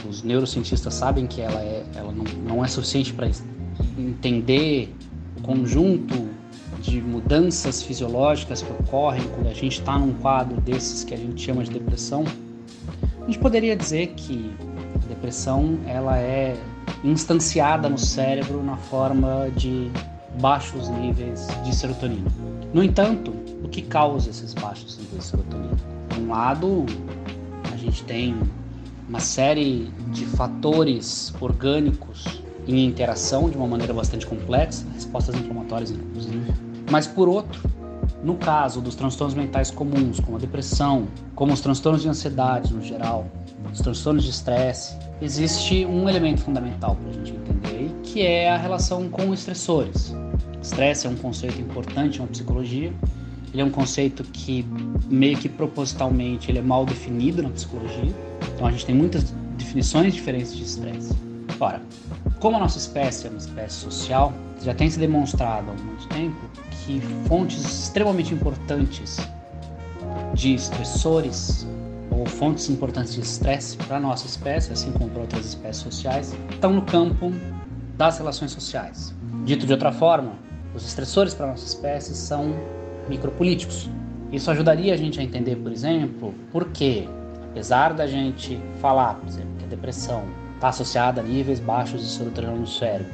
os 0.08 0.22
neurocientistas 0.22 0.94
sabem 0.94 1.26
que 1.26 1.42
ela, 1.42 1.60
é, 1.62 1.84
ela 1.96 2.12
não, 2.12 2.24
não 2.46 2.64
é 2.64 2.68
suficiente 2.68 3.14
para 3.14 3.28
entender 3.98 4.94
o 5.38 5.42
conjunto 5.42 6.30
de 6.82 7.02
mudanças 7.02 7.82
fisiológicas 7.82 8.62
que 8.62 8.72
ocorrem 8.72 9.24
quando 9.36 9.48
a 9.48 9.54
gente 9.54 9.80
está 9.80 9.98
num 9.98 10.14
quadro 10.16 10.60
desses 10.62 11.04
que 11.04 11.14
a 11.14 11.18
gente 11.18 11.42
chama 11.42 11.64
de 11.64 11.72
depressão, 11.72 12.26
a 13.22 13.26
gente 13.26 13.40
poderia 13.40 13.76
dizer 13.76 14.08
que 14.16 14.52
a 15.04 15.08
depressão 15.08 15.78
ela 15.88 16.18
é 16.18 16.58
instanciada 17.04 17.88
no 17.88 17.98
cérebro 17.98 18.62
na 18.64 18.76
forma 18.76 19.50
de 19.56 19.90
baixos 20.42 20.90
níveis 20.90 21.48
de 21.64 21.76
serotonina. 21.76 22.30
No 22.74 22.84
entanto, 22.84 23.32
do 23.62 23.70
que 23.70 23.82
causa 23.82 24.30
esses 24.30 24.54
baixos 24.54 24.98
níveis 24.98 25.24
de 25.24 25.30
serotonina. 25.30 25.78
Por 26.10 26.18
um 26.20 26.28
lado, 26.30 26.86
a 27.72 27.78
gente 27.78 28.04
tem 28.04 28.36
uma 29.08 29.20
série 29.20 29.92
de 30.12 30.26
fatores 30.26 31.34
orgânicos 31.40 32.43
em 32.68 32.86
interação 32.86 33.50
de 33.50 33.58
uma 33.58 33.68
maneira 33.68 33.94
bastante 33.94 34.26
complexa, 34.26 34.86
respostas 34.94 35.36
inflamatórias 35.36 35.92
inclusive. 35.92 36.54
Mas 36.90 37.08
por 37.08 37.28
outro, 37.28 37.62
no 38.24 38.36
caso 38.36 38.80
dos 38.80 38.96
transtornos 38.96 39.36
mentais 39.36 39.70
comuns, 39.70 40.20
como 40.20 40.38
a 40.38 40.40
depressão, 40.40 41.08
como 41.36 41.54
os 41.54 41.62
transtornos 41.62 42.02
de 42.02 42.10
ansiedade 42.10 42.74
no 42.74 42.82
geral, 42.82 43.28
os 43.72 43.80
transtornos 43.80 44.24
de 44.24 44.30
estresse, 44.30 44.96
existe 45.22 45.86
um 45.86 46.08
elemento 46.08 46.42
fundamental 46.42 46.96
para 46.96 47.10
a 47.10 47.14
gente 47.14 47.32
entender, 47.34 47.92
que 48.04 48.22
é 48.22 48.50
a 48.50 48.58
relação 48.58 49.10
com 49.10 49.34
estressores. 49.34 50.16
Estresse 50.62 51.08
é 51.08 51.10
um 51.10 51.16
conceito 51.16 51.60
importante 51.60 52.22
na 52.22 52.28
psicologia. 52.28 52.94
Ele 53.52 53.62
é 53.62 53.66
um 53.66 53.70
conceito 53.70 54.24
que 54.24 54.66
meio 55.10 55.38
que 55.38 55.50
propositalmente 55.50 56.50
ele 56.50 56.60
é 56.60 56.62
mal 56.62 56.86
definido 56.86 57.44
na 57.44 57.50
psicologia. 57.50 58.14
Então 58.56 58.66
a 58.66 58.72
gente 58.72 58.86
tem 58.86 58.96
muitas 58.96 59.32
definições 59.58 60.14
diferentes 60.14 60.56
de 60.56 60.64
estresse. 60.64 61.14
Ora, 61.60 61.82
como 62.40 62.58
a 62.58 62.60
nossa 62.60 62.78
espécie 62.78 63.28
é 63.28 63.30
uma 63.30 63.40
espécie 63.40 63.76
social, 63.76 64.34
já 64.62 64.74
tem 64.74 64.90
se 64.90 65.00
demonstrado 65.00 65.70
há 65.72 65.74
muito 65.74 66.08
tempo 66.08 66.38
que 66.72 67.02
fontes 67.28 67.64
extremamente 67.64 68.34
importantes 68.34 69.18
de 70.34 70.54
estressores 70.54 71.68
ou 72.12 72.26
fontes 72.26 72.70
importantes 72.70 73.14
de 73.14 73.22
estresse 73.22 73.78
para 73.78 73.98
a 73.98 74.00
nossa 74.00 74.26
espécie, 74.26 74.72
assim 74.72 74.92
como 74.92 75.10
para 75.10 75.22
outras 75.22 75.46
espécies 75.46 75.84
sociais, 75.84 76.36
estão 76.52 76.74
no 76.74 76.82
campo 76.82 77.32
das 77.98 78.18
relações 78.18 78.52
sociais. 78.52 79.14
Dito 79.46 79.66
de 79.66 79.74
outra 79.74 79.92
forma, 79.92 80.34
os 80.76 80.86
estressores 80.86 81.34
para 81.34 81.48
a 81.48 81.50
nossa 81.52 81.66
espécie 81.66 82.16
são 82.16 82.54
micropolíticos. 83.08 83.90
Isso 84.32 84.50
ajudaria 84.50 84.94
a 84.94 84.98
gente 84.98 85.20
a 85.20 85.24
entender, 85.24 85.56
por 85.58 85.72
exemplo, 85.72 86.34
por 86.52 86.70
que, 86.70 87.08
apesar 87.52 87.94
da 87.94 88.08
gente 88.08 88.60
falar, 88.82 89.16
por 89.16 89.28
exemplo, 89.28 89.52
que 89.60 89.66
a 89.66 89.68
depressão 89.68 90.24
está 90.64 90.70
associada 90.70 91.20
a 91.20 91.24
níveis 91.24 91.60
baixos 91.60 92.02
de 92.02 92.08
serotonina 92.08 92.54
no 92.54 92.66
cérebro. 92.66 93.12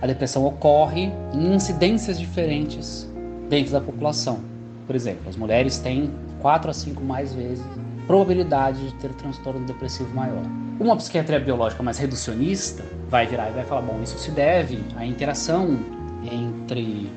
A 0.00 0.06
depressão 0.06 0.44
ocorre 0.46 1.12
em 1.32 1.52
incidências 1.52 2.16
diferentes 2.16 3.10
dentro 3.48 3.72
da 3.72 3.80
população. 3.80 4.38
Por 4.86 4.94
exemplo, 4.94 5.28
as 5.28 5.34
mulheres 5.34 5.78
têm 5.78 6.12
4 6.40 6.70
a 6.70 6.72
5 6.72 7.02
mais 7.02 7.34
vezes 7.34 7.64
probabilidade 8.06 8.88
de 8.88 8.94
ter 9.00 9.12
transtorno 9.14 9.66
depressivo 9.66 10.14
maior. 10.14 10.44
Uma 10.78 10.96
psiquiatria 10.96 11.40
biológica 11.40 11.82
mais 11.82 11.98
reducionista 11.98 12.84
vai 13.08 13.26
virar 13.26 13.50
e 13.50 13.52
vai 13.54 13.64
falar: 13.64 13.82
bom, 13.82 14.00
isso 14.00 14.16
se 14.16 14.30
deve 14.30 14.78
à 14.94 15.04
interação 15.04 15.76
entre 16.22 17.10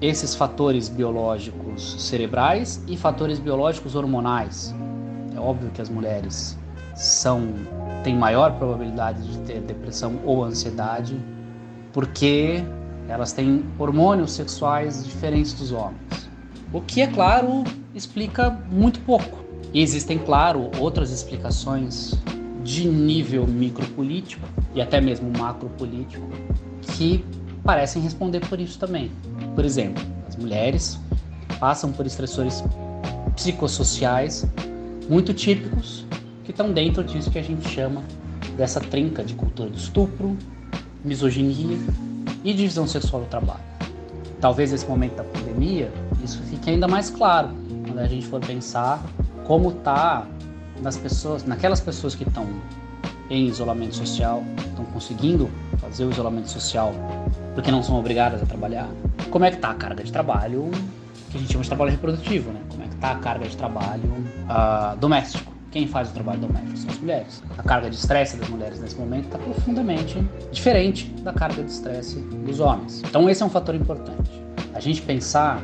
esses 0.00 0.36
fatores 0.36 0.88
biológicos 0.88 2.00
cerebrais 2.00 2.80
e 2.86 2.96
fatores 2.96 3.40
biológicos 3.40 3.96
hormonais. 3.96 4.72
É 5.34 5.40
óbvio 5.40 5.68
que 5.70 5.82
as 5.82 5.88
mulheres 5.88 6.56
são 6.94 7.48
têm 8.02 8.16
maior 8.16 8.52
probabilidade 8.52 9.22
de 9.22 9.38
ter 9.40 9.60
depressão 9.60 10.20
ou 10.24 10.44
ansiedade, 10.44 11.18
porque 11.92 12.62
elas 13.08 13.32
têm 13.32 13.64
hormônios 13.78 14.32
sexuais 14.32 15.04
diferentes 15.04 15.52
dos 15.52 15.72
homens. 15.72 16.30
O 16.72 16.80
que, 16.80 17.00
é 17.00 17.06
claro, 17.06 17.64
explica 17.94 18.50
muito 18.70 19.00
pouco. 19.00 19.44
E 19.72 19.82
existem, 19.82 20.18
claro, 20.18 20.70
outras 20.78 21.10
explicações 21.10 22.14
de 22.62 22.86
nível 22.86 23.46
micropolítico 23.46 24.46
e 24.74 24.80
até 24.80 25.00
mesmo 25.00 25.30
macropolítico 25.36 26.28
que 26.82 27.24
parecem 27.64 28.02
responder 28.02 28.40
por 28.46 28.60
isso 28.60 28.78
também. 28.78 29.10
Por 29.54 29.64
exemplo, 29.64 30.02
as 30.28 30.36
mulheres 30.36 30.98
passam 31.58 31.92
por 31.92 32.06
estressores 32.06 32.62
psicossociais 33.34 34.46
muito 35.08 35.34
típicos 35.34 36.06
que 36.50 36.52
estão 36.52 36.72
dentro 36.72 37.04
disso 37.04 37.30
que 37.30 37.38
a 37.38 37.42
gente 37.42 37.68
chama 37.68 38.02
dessa 38.56 38.80
trinca 38.80 39.22
de 39.22 39.34
cultura 39.34 39.70
do 39.70 39.76
estupro, 39.76 40.36
misoginia 41.04 41.78
e 42.42 42.52
divisão 42.52 42.88
sexual 42.88 43.22
do 43.22 43.28
trabalho. 43.28 43.60
Talvez 44.40 44.72
nesse 44.72 44.86
momento 44.86 45.14
da 45.14 45.24
pandemia 45.24 45.92
isso 46.24 46.42
fique 46.50 46.68
ainda 46.68 46.88
mais 46.88 47.08
claro 47.08 47.50
quando 47.86 48.00
a 48.00 48.06
gente 48.06 48.26
for 48.26 48.40
pensar 48.40 49.00
como 49.44 49.70
tá 49.70 50.26
nas 50.82 50.96
pessoas, 50.96 51.44
naquelas 51.44 51.80
pessoas 51.80 52.14
que 52.14 52.24
estão 52.24 52.46
em 53.28 53.46
isolamento 53.46 53.94
social, 53.94 54.42
estão 54.58 54.84
conseguindo 54.86 55.48
fazer 55.78 56.04
o 56.04 56.10
isolamento 56.10 56.50
social 56.50 56.92
porque 57.54 57.70
não 57.70 57.82
são 57.82 57.96
obrigadas 57.96 58.42
a 58.42 58.46
trabalhar. 58.46 58.88
Como 59.30 59.44
é 59.44 59.52
que 59.52 59.58
tá 59.58 59.70
a 59.70 59.74
carga 59.74 60.02
de 60.02 60.10
trabalho 60.10 60.68
que 61.30 61.36
a 61.36 61.40
gente 61.40 61.52
chama 61.52 61.62
de 61.62 61.70
trabalho 61.70 61.92
reprodutivo, 61.92 62.50
né? 62.50 62.60
Como 62.68 62.82
é 62.82 62.88
que 62.88 62.96
tá 62.96 63.12
a 63.12 63.16
carga 63.16 63.46
de 63.46 63.56
trabalho 63.56 64.10
uh, 64.48 64.96
doméstico? 64.96 65.59
Quem 65.70 65.86
faz 65.86 66.10
o 66.10 66.12
trabalho 66.12 66.40
doméstico 66.40 66.76
são 66.76 66.90
as 66.90 66.98
mulheres. 66.98 67.42
A 67.56 67.62
carga 67.62 67.88
de 67.88 67.94
estresse 67.94 68.36
das 68.36 68.48
mulheres 68.48 68.80
nesse 68.80 68.96
momento 68.96 69.26
está 69.26 69.38
profundamente 69.38 70.18
diferente 70.50 71.06
da 71.22 71.32
carga 71.32 71.62
de 71.62 71.70
estresse 71.70 72.16
dos 72.16 72.58
homens. 72.58 73.02
Então, 73.08 73.30
esse 73.30 73.40
é 73.40 73.46
um 73.46 73.50
fator 73.50 73.76
importante. 73.76 74.30
A 74.74 74.80
gente 74.80 75.00
pensar, 75.00 75.62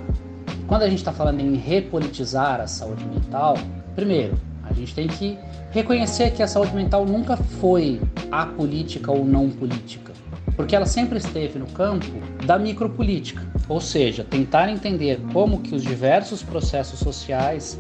quando 0.68 0.82
a 0.82 0.88
gente 0.88 0.98
está 0.98 1.12
falando 1.12 1.40
em 1.40 1.56
repolitizar 1.56 2.60
a 2.60 2.68
saúde 2.68 3.04
mental, 3.04 3.58
primeiro, 3.96 4.38
a 4.62 4.72
gente 4.72 4.94
tem 4.94 5.08
que 5.08 5.36
reconhecer 5.72 6.30
que 6.30 6.42
a 6.42 6.46
saúde 6.46 6.72
mental 6.72 7.04
nunca 7.04 7.36
foi 7.36 8.00
apolítica 8.30 9.10
ou 9.10 9.24
não 9.24 9.50
política, 9.50 10.12
porque 10.54 10.76
ela 10.76 10.86
sempre 10.86 11.18
esteve 11.18 11.58
no 11.58 11.66
campo 11.66 12.06
da 12.44 12.56
micropolítica, 12.60 13.44
ou 13.68 13.80
seja, 13.80 14.22
tentar 14.22 14.68
entender 14.68 15.20
como 15.32 15.60
que 15.60 15.74
os 15.74 15.82
diversos 15.82 16.44
processos 16.44 17.00
sociais 17.00 17.76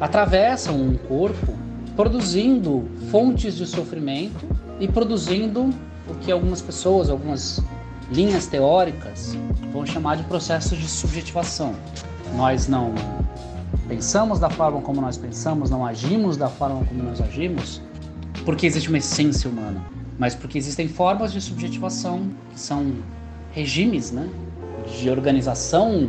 atravessam 0.00 0.76
um 0.76 0.96
corpo 0.96 1.67
produzindo 1.98 2.88
fontes 3.10 3.56
de 3.56 3.66
sofrimento 3.66 4.46
e 4.78 4.86
produzindo 4.86 5.74
o 6.08 6.14
que 6.20 6.30
algumas 6.30 6.62
pessoas, 6.62 7.10
algumas 7.10 7.60
linhas 8.12 8.46
teóricas 8.46 9.36
vão 9.72 9.84
chamar 9.84 10.16
de 10.16 10.22
processos 10.22 10.78
de 10.78 10.86
subjetivação. 10.86 11.74
Nós 12.36 12.68
não 12.68 12.94
pensamos 13.88 14.38
da 14.38 14.48
forma 14.48 14.80
como 14.80 15.00
nós 15.00 15.16
pensamos, 15.16 15.70
não 15.70 15.84
agimos 15.84 16.36
da 16.36 16.48
forma 16.48 16.84
como 16.84 17.02
nós 17.02 17.20
agimos, 17.20 17.82
porque 18.44 18.64
existe 18.64 18.88
uma 18.88 18.98
essência 18.98 19.50
humana, 19.50 19.84
mas 20.16 20.36
porque 20.36 20.56
existem 20.56 20.86
formas 20.86 21.32
de 21.32 21.40
subjetivação 21.40 22.30
que 22.52 22.60
são 22.60 22.92
regimes, 23.50 24.12
né, 24.12 24.28
de 25.00 25.10
organização 25.10 26.08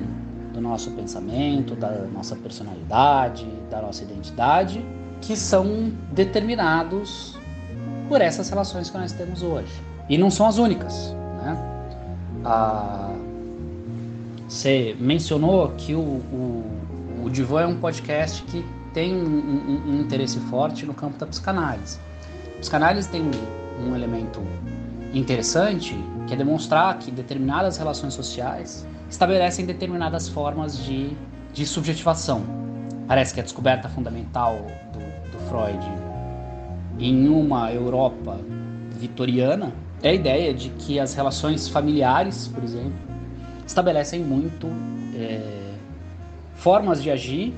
do 0.53 0.62
nosso 0.62 0.91
pensamento, 0.91 1.75
da 1.75 2.05
nossa 2.13 2.36
personalidade, 2.36 3.48
da 3.72 3.81
nossa 3.81 4.03
identidade 4.03 4.86
que 5.21 5.35
são 5.35 5.91
determinados 6.11 7.38
por 8.07 8.21
essas 8.21 8.49
relações 8.49 8.89
que 8.89 8.97
nós 8.97 9.11
temos 9.11 9.43
hoje. 9.43 9.71
E 10.09 10.17
não 10.17 10.31
são 10.31 10.47
as 10.47 10.57
únicas. 10.57 11.13
Né? 11.43 11.57
Ah, 12.43 13.13
você 14.47 14.95
mencionou 14.99 15.69
que 15.77 15.93
o, 15.93 15.99
o, 15.99 17.23
o 17.25 17.29
Divan 17.29 17.61
é 17.61 17.67
um 17.67 17.79
podcast 17.79 18.41
que 18.43 18.65
tem 18.93 19.13
um, 19.13 19.23
um, 19.23 19.83
um, 19.88 20.01
interesse 20.01 20.39
forte 20.39 20.85
no 20.85 20.93
campo 20.93 21.17
da 21.19 21.27
psicanálise. 21.27 21.99
A 22.55 22.59
psicanálise 22.59 23.07
tem 23.09 23.21
um, 23.21 23.89
um 23.89 23.95
elemento 23.95 24.41
interessante 25.13 25.95
que 26.27 26.33
é 26.33 26.38
demonstrar 26.38 26.97
que 26.97 27.11
determinadas 27.11 27.77
relações 27.77 28.13
sociais 28.13 28.85
estabelecem 29.09 29.65
determinadas 29.65 30.27
formas 30.27 30.77
de, 30.77 31.15
de 31.53 31.65
subjetivação. 31.65 32.43
Parece 33.07 33.33
que 33.33 33.39
a 33.39 33.43
descoberta 33.43 33.89
fundamental 33.89 34.65
Freud 35.49 35.83
em 36.99 37.27
uma 37.27 37.71
Europa 37.73 38.39
vitoriana 38.91 39.73
é 40.01 40.09
a 40.09 40.13
ideia 40.13 40.53
de 40.53 40.69
que 40.69 40.99
as 40.99 41.13
relações 41.13 41.67
familiares, 41.67 42.47
por 42.47 42.63
exemplo, 42.63 42.93
estabelecem 43.65 44.23
muito 44.23 44.67
é, 45.15 45.73
formas 46.55 47.01
de 47.01 47.09
agir 47.09 47.53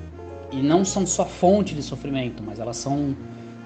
e 0.52 0.58
não 0.58 0.86
são 0.86 1.06
só 1.06 1.26
fonte 1.26 1.74
de 1.76 1.82
sofrimento, 1.82 2.42
mas 2.44 2.60
elas 2.60 2.78
são 2.78 3.16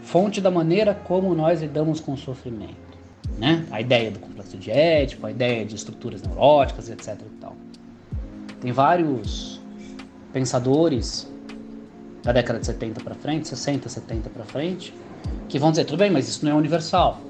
fonte 0.02 0.40
da 0.40 0.52
maneira 0.52 0.94
como 0.94 1.34
nós 1.34 1.62
lidamos 1.62 2.00
com 2.00 2.14
o 2.14 2.18
sofrimento. 2.18 2.76
Né? 3.38 3.66
A 3.72 3.82
ideia 3.82 4.12
do 4.12 4.20
complexo 4.20 4.58
de 4.58 4.72
Édipo, 4.72 5.26
a 5.28 5.32
ideia 5.32 5.66
de 5.66 5.76
estruturas 5.76 6.22
neuróticas, 6.22 6.90
etc. 6.90 7.20
E 7.20 7.30
tal. 7.42 7.56
Tem 8.62 8.72
vários 8.72 9.60
pensadores 10.32 11.30
da 12.26 12.32
década 12.32 12.60
de 12.60 12.66
70 12.66 13.04
para 13.04 13.14
frente, 13.14 13.48
60, 13.48 13.88
70 13.88 14.30
para 14.32 14.44
frente, 14.44 14.92
que 15.48 15.60
vão 15.60 15.70
dizer, 15.70 15.86
tudo 15.86 16.00
bem, 16.00 16.10
mas 16.10 16.28
isso 16.28 16.44
não 16.44 16.54
é 16.54 16.56
universal. 16.56 17.22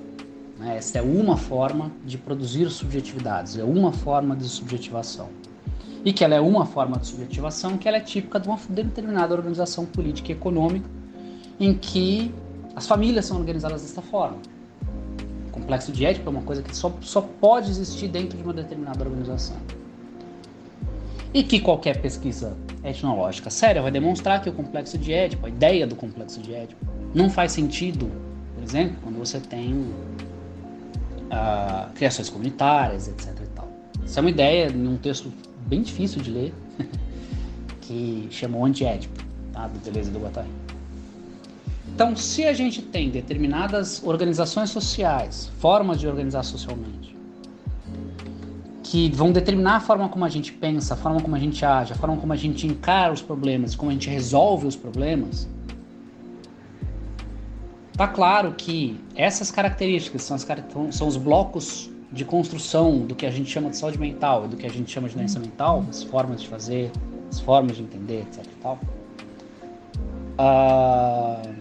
Né? 0.57 0.77
Essa 0.77 0.99
é 0.99 1.01
uma 1.01 1.35
forma 1.35 1.91
de 2.05 2.17
produzir 2.17 2.69
subjetividades, 2.69 3.57
é 3.57 3.63
uma 3.63 3.91
forma 3.91 4.37
de 4.37 4.47
subjetivação. 4.47 5.27
E 6.05 6.13
que 6.13 6.23
ela 6.23 6.35
é 6.35 6.39
uma 6.39 6.65
forma 6.65 6.97
de 6.97 7.07
subjetivação 7.07 7.77
que 7.77 7.89
ela 7.89 7.97
é 7.97 7.99
típica 7.99 8.39
de 8.39 8.47
uma 8.47 8.57
determinada 8.69 9.33
organização 9.33 9.85
política 9.85 10.31
e 10.31 10.35
econômica 10.35 10.89
em 11.59 11.73
que 11.73 12.33
as 12.73 12.87
famílias 12.87 13.25
são 13.25 13.37
organizadas 13.37 13.81
dessa 13.81 14.01
forma. 14.01 14.37
O 15.49 15.51
complexo 15.51 15.91
de 15.91 16.05
ética 16.05 16.27
é 16.27 16.29
uma 16.29 16.41
coisa 16.41 16.63
que 16.63 16.73
só, 16.75 16.93
só 17.01 17.19
pode 17.19 17.69
existir 17.69 18.07
dentro 18.07 18.37
de 18.37 18.43
uma 18.43 18.53
determinada 18.53 19.03
organização. 19.03 19.57
E 21.35 21.43
que 21.43 21.59
qualquer 21.59 22.01
pesquisa 22.01 22.55
etnológica 22.81 23.49
séria 23.49 23.81
vai 23.81 23.91
demonstrar 23.91 24.41
que 24.41 24.47
o 24.47 24.53
complexo 24.53 24.97
de 24.97 25.11
Édipo, 25.11 25.45
a 25.45 25.49
ideia 25.49 25.85
do 25.85 25.93
complexo 25.93 26.39
de 26.39 26.53
Édipo, 26.53 26.85
não 27.13 27.29
faz 27.29 27.51
sentido, 27.51 28.09
por 28.53 28.63
exemplo, 28.63 28.95
quando 29.03 29.19
você 29.19 29.41
tem 29.41 29.73
uh, 29.73 31.91
criações 31.93 32.29
comunitárias, 32.29 33.09
etc. 33.09 33.37
E 33.43 33.47
tal. 33.47 33.67
Isso 34.05 34.17
é 34.17 34.21
uma 34.21 34.29
ideia 34.29 34.71
em 34.71 34.87
um 34.87 34.95
texto 34.95 35.29
bem 35.67 35.81
difícil 35.81 36.21
de 36.21 36.31
ler, 36.31 36.53
que 37.81 38.29
chama 38.31 38.57
o 38.57 38.63
Anti-Édipo, 38.63 39.21
tá? 39.51 39.67
do 39.67 39.77
Beleza 39.79 40.11
do 40.11 40.19
Guattari. 40.19 40.47
Então, 41.93 42.15
se 42.15 42.45
a 42.45 42.53
gente 42.53 42.81
tem 42.81 43.09
determinadas 43.09 44.01
organizações 44.05 44.69
sociais, 44.69 45.51
formas 45.59 45.99
de 45.99 46.07
organizar 46.07 46.43
socialmente, 46.43 47.14
que 48.85 49.09
vão 49.09 49.31
determinar 49.31 49.77
a 49.77 49.79
forma 49.79 50.07
como 50.07 50.23
a 50.25 50.29
gente 50.29 50.53
pensa, 50.53 50.93
a 50.93 50.97
forma 50.97 51.19
como 51.19 51.35
a 51.35 51.39
gente 51.39 51.65
age, 51.65 51.91
a 51.91 51.95
forma 51.95 52.17
como 52.17 52.31
a 52.31 52.35
gente 52.35 52.67
encara 52.67 53.11
os 53.11 53.19
problemas, 53.19 53.75
como 53.75 53.89
a 53.89 53.93
gente 53.95 54.07
resolve 54.07 54.67
os 54.67 54.75
problemas, 54.75 55.49
tá 57.97 58.07
claro 58.07 58.53
que 58.53 58.99
essas 59.15 59.49
características 59.49 60.21
são, 60.21 60.35
as, 60.35 60.45
são 60.91 61.07
os 61.07 61.17
blocos 61.17 61.89
de 62.11 62.23
construção 62.23 62.99
do 62.99 63.15
que 63.15 63.25
a 63.25 63.31
gente 63.31 63.49
chama 63.49 63.71
de 63.71 63.77
saúde 63.77 63.99
mental 63.99 64.45
e 64.45 64.49
do 64.49 64.55
que 64.55 64.67
a 64.67 64.69
gente 64.69 64.91
chama 64.91 65.09
de 65.09 65.15
doença 65.15 65.39
mental, 65.39 65.83
as 65.89 66.03
formas 66.03 66.43
de 66.43 66.47
fazer, 66.47 66.91
as 67.31 67.39
formas 67.39 67.77
de 67.77 67.81
entender, 67.81 68.21
etc. 68.21 68.45
Tal, 68.61 68.79
uh, 70.37 71.55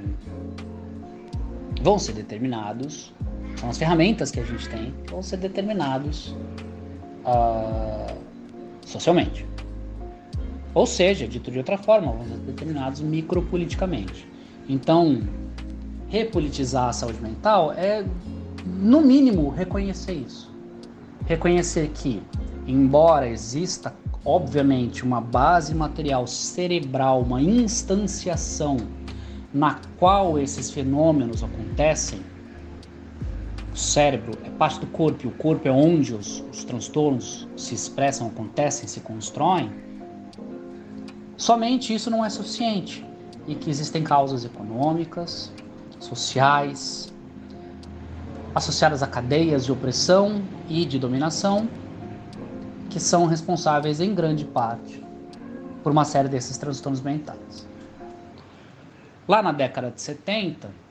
vão 1.81 1.99
ser 1.99 2.13
determinados, 2.13 3.15
são 3.57 3.71
as 3.71 3.79
ferramentas 3.79 4.31
que 4.31 4.41
a 4.41 4.45
gente 4.45 4.69
tem, 4.69 4.93
vão 5.09 5.23
ser 5.23 5.39
determinados 5.39 6.37
uh, 7.25 8.15
socialmente. 8.87 9.47
Ou 10.75 10.87
seja, 10.87 11.27
dito 11.27 11.51
de 11.51 11.59
outra 11.59 11.79
forma, 11.79 12.13
vão 12.13 12.25
ser 12.27 12.37
determinados 12.39 13.01
micropoliticamente. 13.01 14.29
Então, 14.69 15.23
repolitizar 16.09 16.89
a 16.89 16.93
saúde 16.93 17.21
mental 17.23 17.73
é, 17.73 18.05
no 18.67 19.01
mínimo, 19.01 19.51
reconhecer 19.51 20.15
isso. 20.15 20.53
Reconhecer 21.27 21.91
que, 21.95 22.23
embora 22.67 23.29
exista, 23.29 23.95
obviamente, 24.25 25.05
uma 25.05 25.21
base 25.21 25.75
material 25.75 26.27
cerebral, 26.27 27.23
uma 27.23 27.41
instanciação 27.41 28.77
na 29.53 29.79
qual 29.99 30.39
esses 30.39 30.71
fenômenos 30.71 31.45
acontecem, 31.45 32.21
o 33.75 33.77
cérebro 33.77 34.39
é 34.45 34.51
parte 34.51 34.79
do 34.79 34.87
corpo 34.87 35.25
e 35.25 35.29
o 35.29 35.33
corpo 35.33 35.67
é 35.67 35.71
onde 35.71 36.15
os, 36.15 36.45
os 36.53 36.63
transtornos 36.63 37.49
se 37.57 37.75
expressam, 37.75 38.29
acontecem, 38.29 38.87
se 38.87 39.01
constroem. 39.01 39.73
Somente 41.37 41.93
isso 41.93 42.09
não 42.09 42.25
é 42.25 42.31
suficiente 42.31 43.05
e 43.49 43.57
que 43.57 43.69
existem 43.69 44.05
causas 44.05 44.45
econômicas, 44.45 45.53
sociais, 45.99 47.13
associadas 48.55 49.03
a 49.03 49.09
cadeias 49.09 49.65
de 49.65 49.73
opressão 49.73 50.41
e 50.69 50.85
de 50.85 50.97
dominação, 50.97 51.69
que 52.89 53.01
são 53.01 53.27
responsáveis 53.27 54.01
em 54.01 54.15
grande 54.15 54.45
parte 54.45 55.05
por 55.83 55.91
uma 55.91 56.05
série 56.05 56.29
desses 56.29 56.57
transtornos 56.57 57.01
mentais. 57.01 57.67
Lá 59.27 59.43
na 59.43 59.51
década 59.51 59.91
de 59.91 60.01
70, 60.01 60.84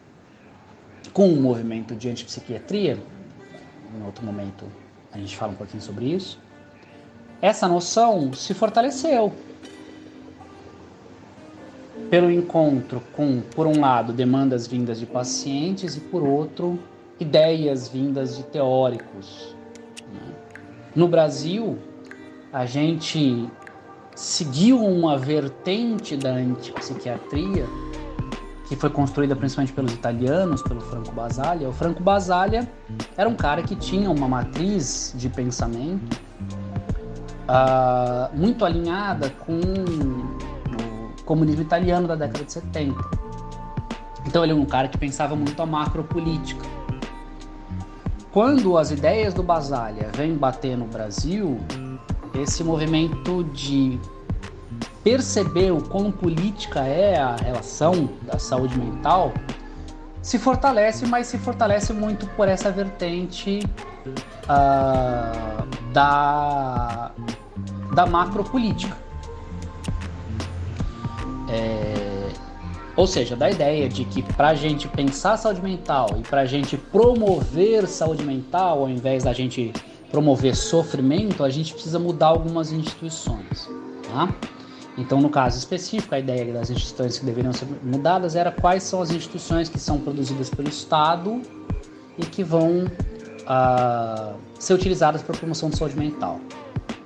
com 1.11 1.27
o 1.29 1.35
movimento 1.39 1.95
de 1.95 2.09
antipsiquiatria, 2.09 2.97
em 3.95 4.05
outro 4.05 4.25
momento 4.25 4.65
a 5.11 5.17
gente 5.17 5.35
fala 5.35 5.51
um 5.51 5.55
pouquinho 5.55 5.81
sobre 5.81 6.05
isso, 6.05 6.39
essa 7.41 7.67
noção 7.67 8.33
se 8.33 8.53
fortaleceu 8.53 9.33
pelo 12.09 12.31
encontro 12.31 13.01
com, 13.15 13.41
por 13.41 13.67
um 13.67 13.79
lado, 13.79 14.13
demandas 14.13 14.67
vindas 14.67 14.99
de 14.99 15.05
pacientes 15.05 15.95
e, 15.95 15.99
por 15.99 16.23
outro, 16.23 16.79
ideias 17.19 17.87
vindas 17.87 18.37
de 18.37 18.43
teóricos. 18.43 19.55
Né? 20.13 20.33
No 20.95 21.07
Brasil, 21.07 21.77
a 22.51 22.65
gente 22.65 23.49
seguiu 24.15 24.79
uma 24.83 25.17
vertente 25.17 26.15
da 26.15 26.29
antipsiquiatria 26.29 27.65
que 28.73 28.79
foi 28.79 28.89
construída 28.89 29.35
principalmente 29.35 29.71
pelos 29.71 29.93
italianos, 29.93 30.63
pelo 30.63 30.81
Franco 30.81 31.11
Basaglia. 31.11 31.69
O 31.69 31.71
Franco 31.73 32.01
Basaglia 32.01 32.67
era 33.15 33.29
um 33.29 33.35
cara 33.35 33.61
que 33.61 33.75
tinha 33.75 34.09
uma 34.09 34.27
matriz 34.27 35.13
de 35.15 35.29
pensamento 35.29 36.19
uh, 37.43 38.35
muito 38.35 38.65
alinhada 38.65 39.29
com 39.29 39.59
o 39.59 41.23
comunismo 41.23 41.61
italiano 41.61 42.07
da 42.07 42.15
década 42.15 42.43
de 42.43 42.51
70. 42.51 42.95
Então 44.25 44.43
ele 44.43 44.53
é 44.53 44.55
um 44.55 44.65
cara 44.65 44.87
que 44.87 44.97
pensava 44.97 45.35
muito 45.35 45.61
a 45.61 45.65
macropolítica. 45.67 46.65
Quando 48.31 48.75
as 48.79 48.89
ideias 48.89 49.35
do 49.35 49.43
Basaglia 49.43 50.09
vêm 50.15 50.35
bater 50.35 50.75
no 50.75 50.85
Brasil, 50.85 51.59
esse 52.33 52.63
movimento 52.63 53.43
de 53.53 53.99
perceber 55.03 55.71
o 55.71 55.81
quão 55.81 56.11
política 56.11 56.81
é 56.81 57.17
a 57.17 57.35
relação 57.35 58.09
da 58.21 58.39
saúde 58.39 58.77
mental 58.77 59.33
se 60.21 60.39
fortalece, 60.39 61.05
mas 61.05 61.27
se 61.27 61.37
fortalece 61.37 61.91
muito 61.91 62.25
por 62.27 62.47
essa 62.47 62.71
vertente 62.71 63.59
uh, 64.45 65.91
da, 65.91 67.11
da 67.93 68.05
macropolítica. 68.05 68.95
É, 71.49 72.29
ou 72.95 73.05
seja, 73.05 73.35
da 73.35 73.51
ideia 73.51 73.89
de 73.89 74.05
que 74.05 74.21
para 74.21 74.49
a 74.49 74.55
gente 74.55 74.87
pensar 74.87 75.35
saúde 75.35 75.61
mental 75.61 76.07
e 76.17 76.21
para 76.21 76.41
a 76.41 76.45
gente 76.45 76.77
promover 76.77 77.85
saúde 77.85 78.23
mental, 78.23 78.79
ao 78.79 78.89
invés 78.89 79.25
da 79.25 79.33
gente 79.33 79.73
promover 80.09 80.55
sofrimento, 80.55 81.43
a 81.43 81.49
gente 81.49 81.73
precisa 81.73 81.99
mudar 81.99 82.27
algumas 82.27 82.71
instituições. 82.71 83.69
Tá? 84.07 84.29
Então, 84.97 85.19
no 85.19 85.29
caso 85.29 85.57
específico, 85.57 86.13
a 86.13 86.19
ideia 86.19 86.53
das 86.53 86.69
instituições 86.69 87.17
que 87.17 87.25
deveriam 87.25 87.51
ser 87.51 87.67
mudadas 87.81 88.35
era 88.35 88.51
quais 88.51 88.83
são 88.83 89.01
as 89.01 89.09
instituições 89.09 89.67
que 89.67 89.79
são 89.79 89.99
produzidas 89.99 90.49
pelo 90.49 90.69
Estado 90.69 91.41
e 92.17 92.25
que 92.25 92.43
vão 92.43 92.85
uh, 92.85 94.35
ser 94.59 94.73
utilizadas 94.73 95.23
para 95.23 95.35
a 95.35 95.37
promoção 95.37 95.69
de 95.69 95.77
saúde 95.77 95.97
mental. 95.97 96.39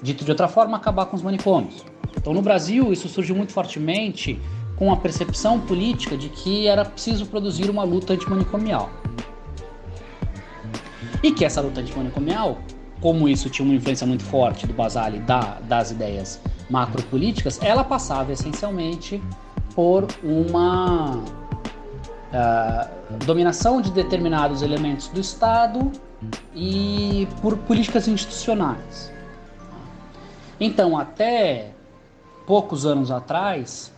Dito 0.01 0.25
de 0.25 0.31
outra 0.31 0.49
forma, 0.49 0.75
acabar 0.75 1.05
com 1.05 1.15
os 1.15 1.21
manicômios. 1.21 1.85
Então, 2.15 2.33
no 2.33 2.41
Brasil, 2.41 2.91
isso 2.91 3.07
surgiu 3.07 3.35
muito 3.35 3.53
fortemente 3.53 4.39
com 4.75 4.91
a 4.91 4.97
percepção 4.97 5.59
política 5.59 6.17
de 6.17 6.27
que 6.27 6.67
era 6.67 6.83
preciso 6.83 7.25
produzir 7.25 7.69
uma 7.69 7.83
luta 7.83 8.13
antimanicomial. 8.13 8.89
E 11.23 11.31
que 11.31 11.45
essa 11.45 11.61
luta 11.61 11.79
antimanicomial, 11.79 12.59
como 12.99 13.29
isso 13.29 13.49
tinha 13.49 13.65
uma 13.65 13.73
influência 13.73 14.05
muito 14.05 14.23
forte 14.23 14.67
do 14.67 14.73
Basali 14.73 15.19
da, 15.19 15.57
das 15.61 15.91
ideias 15.91 16.39
macropolíticas, 16.69 17.59
ela 17.61 17.83
passava 17.83 18.31
essencialmente 18.31 19.21
por 19.73 20.07
uma 20.23 21.17
uh, 21.17 23.25
dominação 23.25 23.81
de 23.81 23.91
determinados 23.91 24.61
elementos 24.61 25.07
do 25.09 25.19
Estado 25.19 25.91
e 26.55 27.27
por 27.41 27.57
políticas 27.57 28.07
institucionais. 28.07 29.11
Então, 30.59 30.97
até 30.97 31.71
poucos 32.45 32.85
anos 32.85 33.11
atrás, 33.11 33.93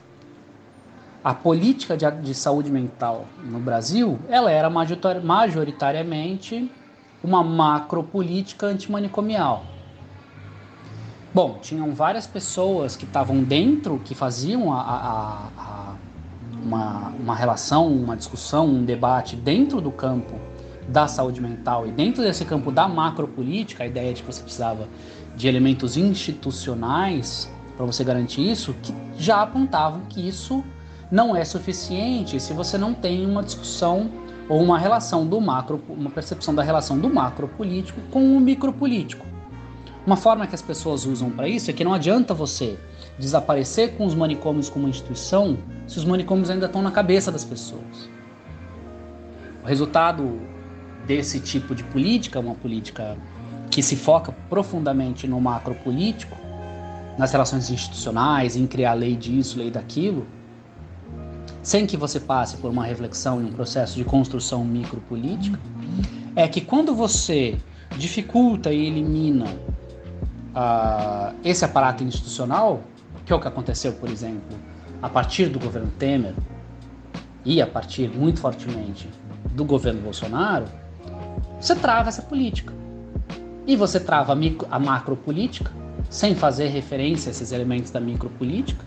a 1.23 1.33
política 1.33 1.95
de, 1.95 2.09
de 2.21 2.33
saúde 2.33 2.71
mental 2.71 3.25
no 3.43 3.59
Brasil, 3.59 4.19
ela 4.27 4.51
era 4.51 4.69
majoritariamente 4.69 6.69
uma 7.23 7.43
macropolítica 7.43 8.67
antimanicomial. 8.67 9.63
Bom, 11.31 11.59
tinham 11.61 11.93
várias 11.93 12.25
pessoas 12.25 12.95
que 12.95 13.05
estavam 13.05 13.43
dentro, 13.43 13.99
que 14.03 14.15
faziam 14.15 14.73
a, 14.73 14.81
a, 14.81 15.49
a, 15.57 15.95
uma, 16.63 17.09
uma 17.19 17.35
relação, 17.35 17.87
uma 17.87 18.17
discussão, 18.17 18.65
um 18.65 18.83
debate 18.83 19.35
dentro 19.35 19.79
do 19.79 19.91
campo 19.91 20.39
da 20.87 21.07
saúde 21.07 21.39
mental 21.39 21.85
e 21.85 21.91
dentro 21.91 22.23
desse 22.23 22.43
campo 22.45 22.71
da 22.71 22.87
macropolítica, 22.87 23.83
a 23.83 23.87
ideia 23.87 24.11
de 24.11 24.23
que 24.23 24.33
você 24.33 24.41
precisava 24.41 24.87
de 25.35 25.47
elementos 25.47 25.95
institucionais 25.95 27.47
para 27.77 27.85
você 27.85 28.03
garantir 28.03 28.49
isso, 28.49 28.73
que 28.81 28.91
já 29.15 29.43
apontavam 29.43 30.01
que 30.09 30.27
isso 30.27 30.63
não 31.11 31.35
é 31.35 31.45
suficiente 31.45 32.39
se 32.39 32.53
você 32.53 32.75
não 32.75 32.91
tem 32.91 33.23
uma 33.23 33.43
discussão 33.43 34.09
ou 34.49 34.63
uma 34.63 34.79
relação 34.79 35.27
do 35.27 35.39
macro, 35.39 35.79
uma 35.87 36.09
percepção 36.09 36.55
da 36.55 36.63
relação 36.63 36.97
do 36.97 37.07
macropolítico 37.07 38.01
com 38.09 38.35
o 38.35 38.39
micropolítico. 38.39 39.28
Uma 40.09 40.17
forma 40.17 40.47
que 40.47 40.55
as 40.55 40.61
pessoas 40.63 41.05
usam 41.05 41.29
para 41.29 41.47
isso 41.47 41.69
é 41.69 41.73
que 41.73 41.83
não 41.83 41.93
adianta 41.93 42.33
você 42.33 42.79
desaparecer 43.19 43.95
com 43.95 44.07
os 44.07 44.15
manicômios 44.15 44.67
como 44.67 44.87
instituição 44.87 45.55
se 45.85 45.99
os 45.99 46.03
manicômios 46.03 46.49
ainda 46.49 46.65
estão 46.65 46.81
na 46.81 46.89
cabeça 46.89 47.31
das 47.31 47.45
pessoas. 47.45 48.09
O 49.63 49.67
resultado 49.67 50.39
desse 51.05 51.39
tipo 51.39 51.75
de 51.75 51.83
política, 51.83 52.39
uma 52.39 52.55
política 52.55 53.15
que 53.69 53.83
se 53.83 53.95
foca 53.95 54.31
profundamente 54.49 55.27
no 55.27 55.39
macro 55.39 55.75
político, 55.75 56.35
nas 57.15 57.31
relações 57.31 57.69
institucionais, 57.69 58.55
em 58.55 58.65
criar 58.65 58.95
lei 58.95 59.15
disso, 59.15 59.59
lei 59.59 59.69
daquilo, 59.69 60.25
sem 61.61 61.85
que 61.85 61.95
você 61.95 62.19
passe 62.19 62.57
por 62.57 62.71
uma 62.71 62.83
reflexão 62.83 63.39
e 63.43 63.45
um 63.45 63.51
processo 63.51 63.95
de 63.95 64.03
construção 64.03 64.65
micropolítica, 64.65 65.59
é 66.35 66.47
que 66.47 66.61
quando 66.61 66.95
você 66.95 67.59
dificulta 67.95 68.73
e 68.73 68.87
elimina 68.87 69.45
uh, 70.59 71.33
esse 71.43 71.63
aparato 71.63 72.03
institucional, 72.03 72.83
que 73.25 73.31
é 73.31 73.35
o 73.35 73.39
que 73.39 73.47
aconteceu, 73.47 73.93
por 73.93 74.09
exemplo, 74.09 74.57
a 75.01 75.07
partir 75.07 75.47
do 75.47 75.59
governo 75.59 75.89
Temer 75.97 76.33
e 77.45 77.61
a 77.61 77.67
partir 77.67 78.09
muito 78.09 78.41
fortemente 78.41 79.09
do 79.51 79.63
governo 79.63 80.01
Bolsonaro, 80.01 80.65
você 81.59 81.75
trava 81.75 82.09
essa 82.09 82.21
política. 82.21 82.73
E 83.65 83.75
você 83.75 83.99
trava 83.99 84.33
a, 84.33 84.35
micro, 84.35 84.67
a 84.69 84.79
macropolítica, 84.79 85.71
sem 86.09 86.35
fazer 86.35 86.67
referência 86.67 87.29
a 87.29 87.31
esses 87.31 87.51
elementos 87.51 87.91
da 87.91 87.99
micropolítica, 87.99 88.83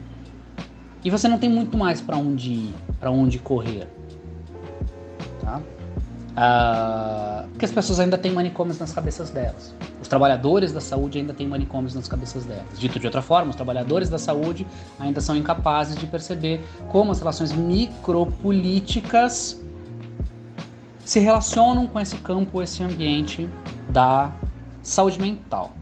e 1.05 1.11
você 1.11 1.29
não 1.29 1.39
tem 1.39 1.49
muito 1.49 1.77
mais 1.77 2.01
para 2.01 2.17
onde 2.17 2.53
ir, 2.53 2.75
para 2.99 3.11
onde 3.11 3.39
correr. 3.39 3.89
Tá? 5.41 5.61
Uh, 6.33 7.47
porque 7.51 7.67
as 7.67 7.73
pessoas 7.73 8.01
ainda 8.01 8.17
têm 8.17 8.33
manicômios 8.33 8.79
nas 8.79 8.91
cabeças 8.93 9.29
delas. 9.31 9.75
Os 10.01 10.09
trabalhadores 10.09 10.73
da 10.73 10.81
saúde 10.81 11.19
ainda 11.19 11.35
têm 11.35 11.47
manicômios 11.47 11.95
nas 11.95 12.09
cabeças 12.09 12.47
delas. 12.47 12.79
Dito 12.79 12.99
de 12.99 13.07
outra 13.07 13.21
forma, 13.21 13.51
os 13.51 13.57
trabalhadores 13.57 14.09
da 14.09 14.17
saúde 14.19 14.67
ainda 14.99 15.21
são 15.21 15.37
incapazes 15.37 15.95
de 15.97 16.07
perceber 16.07 16.65
como 16.89 17.13
as 17.13 17.19
relações 17.19 17.53
micropolíticas 17.53 19.61
se 21.05 21.21
relacionam 21.21 21.87
com 21.87 22.01
esse 22.01 22.17
campo, 22.17 22.63
esse 22.63 22.83
ambiente 22.83 23.47
da 23.91 24.33
saúde 24.83 25.21
mental. 25.21 25.75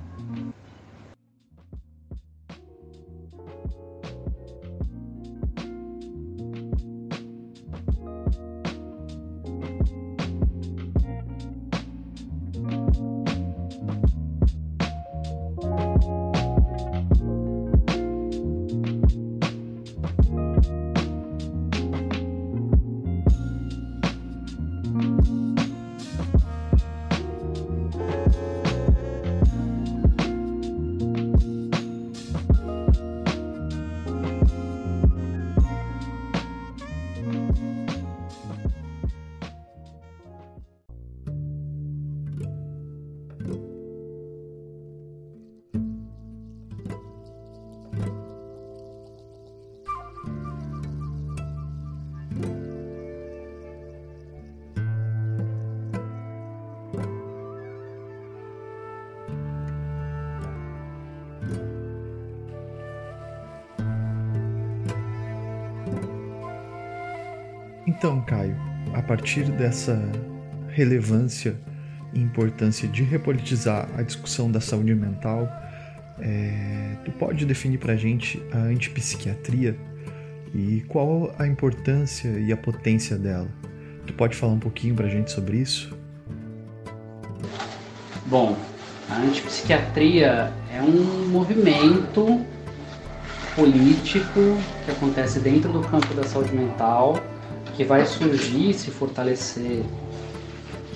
Partir 69.21 69.45
dessa 69.53 70.03
relevância 70.71 71.55
e 72.15 72.19
importância 72.19 72.89
de 72.89 73.03
repolitizar 73.03 73.87
a 73.95 74.01
discussão 74.01 74.51
da 74.51 74.63
saúde 74.63 74.95
mental, 74.95 75.47
é, 76.19 76.97
tu 77.05 77.13
pode 77.13 77.45
definir 77.45 77.77
para 77.77 77.93
a 77.93 77.97
gente 77.97 78.43
a 78.51 78.57
antipsiquiatria 78.57 79.77
e 80.55 80.83
qual 80.89 81.35
a 81.39 81.47
importância 81.47 82.29
e 82.29 82.51
a 82.51 82.57
potência 82.57 83.19
dela? 83.19 83.47
Tu 84.07 84.15
pode 84.15 84.35
falar 84.35 84.55
um 84.55 84.59
pouquinho 84.59 84.95
para 84.95 85.07
a 85.07 85.11
gente 85.11 85.31
sobre 85.31 85.59
isso? 85.59 85.95
Bom, 88.25 88.57
a 89.11 89.19
antipsiquiatria 89.19 90.51
é 90.75 90.81
um 90.81 91.29
movimento 91.29 92.41
político 93.55 94.57
que 94.87 94.91
acontece 94.91 95.41
dentro 95.41 95.71
do 95.71 95.81
campo 95.81 96.15
da 96.15 96.23
saúde 96.23 96.55
mental 96.55 97.23
que 97.81 97.85
vai 97.85 98.05
surgir, 98.05 98.75
se 98.75 98.91
fortalecer 98.91 99.83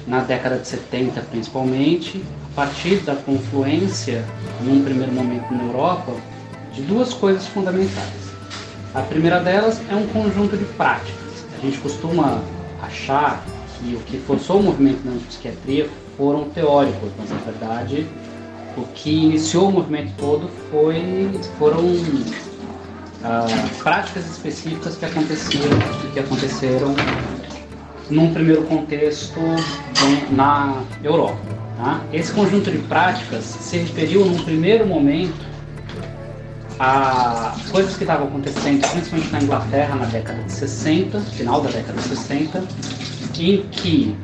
na 0.07 0.21
década 0.21 0.59
de 0.59 0.69
70 0.69 1.19
principalmente, 1.31 2.23
a 2.53 2.55
partir 2.57 2.97
da 2.97 3.17
confluência, 3.17 4.23
num 4.61 4.85
primeiro 4.85 5.11
momento 5.11 5.51
na 5.51 5.65
Europa, 5.65 6.13
de 6.75 6.83
duas 6.83 7.15
coisas 7.15 7.47
fundamentais. 7.47 8.35
A 8.95 9.01
primeira 9.01 9.41
delas 9.41 9.81
é 9.89 9.95
um 9.95 10.07
conjunto 10.09 10.59
de 10.59 10.65
práticas. 10.77 11.47
A 11.57 11.65
gente 11.65 11.79
costuma 11.79 12.43
achar 12.83 13.43
que 13.79 13.95
o 13.95 14.01
que 14.01 14.19
forçou 14.19 14.61
o 14.61 14.63
movimento 14.65 15.07
na 15.07 15.19
psiquiatria 15.27 15.89
foram 16.19 16.51
teóricos, 16.51 17.11
mas 17.19 17.31
na 17.31 17.39
verdade 17.39 18.07
o 18.77 18.83
que 18.89 19.11
iniciou 19.11 19.71
o 19.71 19.73
movimento 19.73 20.13
todo 20.19 20.51
foi, 20.71 21.31
foram 21.59 21.81
uh, 23.25 23.83
práticas 23.83 24.27
específicas 24.31 24.97
que 24.97 25.05
aconteceram, 25.05 25.79
que 26.13 26.21
aconteceram 26.21 26.95
num 28.11 28.33
primeiro 28.33 28.63
contexto 28.65 29.41
na 30.31 30.83
Europa. 31.03 31.41
Tá? 31.79 32.01
Esse 32.13 32.33
conjunto 32.33 32.71
de 32.71 32.79
práticas 32.79 33.45
se 33.45 33.79
referiu 33.79 34.25
num 34.25 34.43
primeiro 34.45 34.87
momento 34.87 35.55
a 36.79 37.57
coisas 37.71 37.97
que 37.97 38.03
estavam 38.03 38.29
acontecendo, 38.29 38.87
principalmente 38.91 39.33
na 39.33 39.41
Inglaterra 39.41 39.95
na 39.95 40.07
década 40.07 40.43
de 40.43 40.53
60, 40.53 41.21
final 41.21 41.61
da 41.61 41.71
década 41.71 42.01
de 42.01 42.09
60, 42.09 42.65
em 43.39 43.63
que 43.71 44.17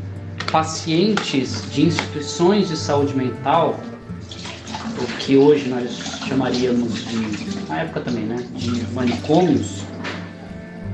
pacientes 0.50 1.64
de 1.70 1.86
instituições 1.86 2.68
de 2.68 2.76
saúde 2.76 3.14
mental, 3.16 3.78
o 5.00 5.06
que 5.18 5.36
hoje 5.36 5.68
nós 5.68 6.10
chamaríamos 6.26 6.94
de, 7.04 7.68
na 7.68 7.80
época 7.80 8.00
também, 8.00 8.24
né, 8.24 8.44
de 8.54 8.85
manicômios, 8.92 9.83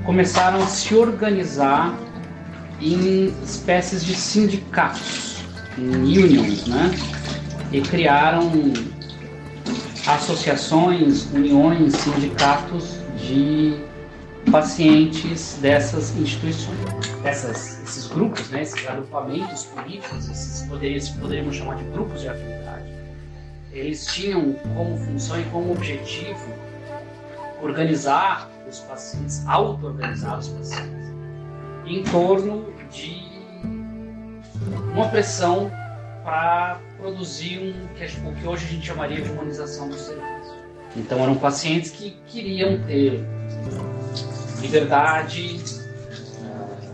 começaram 0.05 0.63
a 0.63 0.67
se 0.67 0.95
organizar 0.95 1.95
em 2.81 3.33
espécies 3.43 4.05
de 4.05 4.15
sindicatos, 4.15 5.39
em 5.79 6.19
unions, 6.19 6.67
né, 6.67 6.91
e 7.73 7.81
criaram 7.81 8.51
associações, 10.07 11.27
uniões, 11.33 11.95
sindicatos 11.95 12.97
de 13.19 13.77
pacientes 14.51 15.59
dessas 15.61 16.17
instituições. 16.17 16.79
Esses 17.25 18.07
grupos, 18.07 18.49
né, 18.51 18.63
esses 18.63 18.87
agrupamentos 18.87 19.65
políticos, 19.65 20.29
esses 20.31 20.63
poderíamos, 20.69 21.09
poderíamos 21.11 21.57
chamar 21.57 21.77
de 21.77 21.85
grupos 21.91 22.21
de 22.21 22.29
afinidade, 22.29 22.56
eles 23.77 24.07
tinham 24.07 24.55
como 24.75 24.97
função 24.99 25.41
e 25.41 25.45
como 25.45 25.73
objetivo 25.73 26.53
organizar 27.63 28.49
os 28.69 28.81
pacientes, 28.81 29.47
auto-organizar 29.47 30.39
os 30.39 30.49
pacientes, 30.49 31.13
em 31.87 32.03
torno 32.05 32.73
de 32.91 33.23
uma 34.93 35.09
pressão 35.09 35.71
para 36.25 36.81
produzir 36.99 37.59
um, 37.59 37.87
que, 37.95 38.05
o 38.05 38.35
que 38.35 38.47
hoje 38.47 38.65
a 38.65 38.69
gente 38.69 38.87
chamaria 38.87 39.21
de 39.21 39.31
humanização 39.31 39.89
do 39.89 39.95
serviço. 39.95 40.57
Então 40.97 41.19
eram 41.21 41.37
pacientes 41.37 41.91
que 41.91 42.17
queriam 42.27 42.83
ter 42.85 43.25
liberdade, 44.61 45.61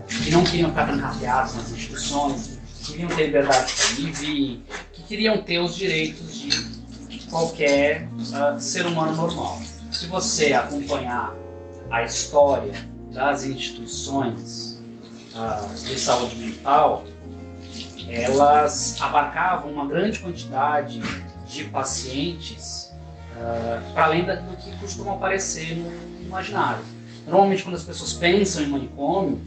que 0.07 0.31
não 0.31 0.43
queriam 0.43 0.69
ficar 0.69 0.85
trancafiados 0.85 1.55
nas 1.55 1.71
instituições, 1.71 2.52
queriam 2.83 3.09
ter 3.09 3.25
liberdade 3.25 3.73
ir 4.01 4.63
que 4.93 5.03
queriam 5.03 5.41
ter 5.41 5.59
os 5.59 5.75
direitos 5.75 6.35
de 6.35 7.19
qualquer 7.29 8.07
uh, 8.07 8.59
ser 8.59 8.85
humano 8.85 9.15
normal. 9.15 9.59
Se 9.91 10.07
você 10.07 10.53
acompanhar 10.53 11.33
a 11.89 12.03
história 12.03 12.73
das 13.11 13.43
instituições 13.43 14.81
uh, 15.33 15.73
de 15.75 15.99
saúde 15.99 16.35
mental, 16.35 17.05
elas 18.07 19.01
abarcavam 19.01 19.71
uma 19.71 19.87
grande 19.87 20.19
quantidade 20.19 21.01
de 21.47 21.63
pacientes 21.65 22.91
uh, 23.35 23.93
para 23.93 24.05
além 24.05 24.25
daquilo 24.25 24.55
que 24.57 24.77
costuma 24.79 25.13
aparecer 25.13 25.75
no 25.75 26.21
imaginário. 26.21 26.83
Normalmente, 27.25 27.63
quando 27.63 27.75
as 27.75 27.83
pessoas 27.83 28.13
pensam 28.13 28.63
em 28.63 28.67
manicômio, 28.67 29.41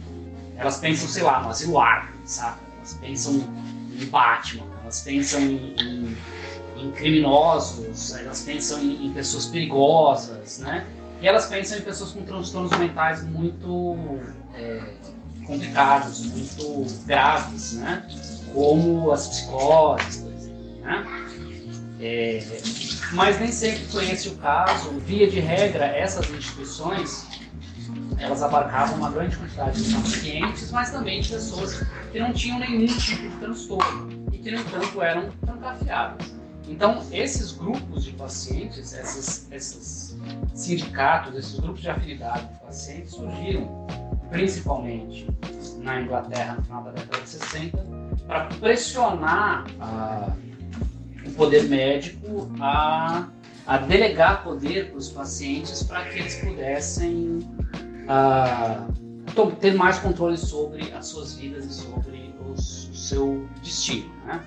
elas 0.57 0.77
pensam, 0.77 1.07
sei 1.07 1.23
lá, 1.23 1.41
no 1.41 1.49
asilo 1.49 1.79
ar, 1.79 2.11
sabe? 2.25 2.66
Elas 2.87 2.93
pensam 3.01 3.33
em 3.99 4.05
Batman, 4.05 4.65
elas 4.81 5.01
pensam 5.01 5.41
em, 5.41 5.75
em 5.77 6.17
em 6.77 6.91
criminosos, 6.91 8.13
elas 8.13 8.41
pensam 8.43 8.79
em, 8.79 9.07
em, 9.07 9.11
pessoas 9.11 9.47
perigosas, 9.47 10.59
né? 10.59 10.85
E 11.19 11.27
elas 11.27 11.47
pensam 11.47 11.79
em 11.79 11.81
pessoas 11.81 12.11
com 12.11 12.23
transtornos 12.23 12.77
mentais 12.77 13.23
muito 13.23 13.97
é, 14.53 14.83
complicados, 15.45 16.23
muito 16.27 16.85
graves, 17.05 17.73
né? 17.73 18.07
Como 18.53 19.11
as 19.11 19.27
psicoses, 19.27 20.17
por 20.17 20.31
exemplo, 20.31 20.81
né? 20.81 21.07
É, 21.99 22.43
mas 23.13 23.39
nem 23.39 23.51
sempre 23.51 24.11
esse 24.11 24.29
o 24.29 24.35
caso. 24.35 24.91
Via 24.99 25.27
de 25.27 25.39
regra, 25.39 25.85
essas 25.85 26.29
instituições 26.29 27.26
elas 28.19 28.41
abarcavam 28.41 28.97
uma 28.97 29.11
grande 29.11 29.37
quantidade 29.37 29.81
de 29.81 29.93
pacientes, 29.93 30.71
mas 30.71 30.91
também 30.91 31.21
de 31.21 31.29
pessoas 31.29 31.83
que 32.11 32.19
não 32.19 32.33
tinham 32.33 32.59
nenhum 32.59 32.87
tipo 32.87 33.21
de 33.21 33.35
transtorno 33.37 34.27
e 34.31 34.37
que, 34.37 34.51
no 34.51 34.59
entanto, 34.59 35.01
eram 35.01 35.29
trancafiadas. 35.45 36.35
Então, 36.67 37.01
esses 37.11 37.53
grupos 37.53 38.03
de 38.03 38.11
pacientes, 38.11 38.93
esses, 38.93 39.49
esses 39.51 40.17
sindicatos, 40.53 41.35
esses 41.35 41.59
grupos 41.59 41.81
de 41.81 41.89
afinidade 41.89 42.45
de 42.47 42.59
pacientes 42.59 43.11
surgiram 43.11 43.87
principalmente 44.29 45.27
na 45.79 46.01
Inglaterra 46.01 46.55
no 46.55 46.63
final 46.63 46.83
da 46.83 46.91
década 46.91 47.21
de 47.21 47.29
60 47.29 47.77
para 48.27 48.45
pressionar 48.59 49.65
a, 49.79 50.33
o 51.25 51.31
poder 51.31 51.63
médico 51.69 52.51
a, 52.59 53.27
a 53.65 53.77
delegar 53.77 54.43
poder 54.43 54.89
para 54.89 54.97
os 54.97 55.09
pacientes 55.09 55.83
para 55.83 56.03
que 56.05 56.19
eles 56.19 56.35
pudessem 56.35 57.39
a, 58.07 58.87
ter 59.59 59.75
mais 59.75 59.99
controle 59.99 60.37
sobre 60.37 60.91
as 60.93 61.07
suas 61.07 61.35
vidas 61.35 61.65
e 61.65 61.73
sobre 61.73 62.33
os, 62.49 62.89
o 62.89 62.95
seu 62.95 63.47
destino. 63.61 64.09
Né? 64.25 64.41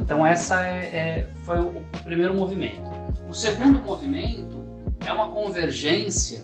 Então 0.00 0.26
essa 0.26 0.66
é, 0.66 0.84
é, 0.84 1.28
foi 1.44 1.60
o 1.60 1.82
primeiro 2.02 2.34
movimento. 2.34 2.82
O 3.28 3.32
segundo 3.32 3.80
movimento 3.80 4.64
é 5.06 5.12
uma 5.12 5.28
convergência 5.30 6.42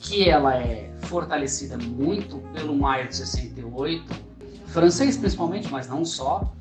que 0.00 0.28
ela 0.28 0.56
é 0.56 0.90
fortalecida 1.02 1.76
muito 1.76 2.38
pelo 2.54 2.74
maio 2.74 3.08
de 3.08 3.16
68, 3.16 4.04
francês 4.66 5.16
principalmente, 5.16 5.70
mas 5.70 5.88
não 5.88 6.04
só, 6.04 6.52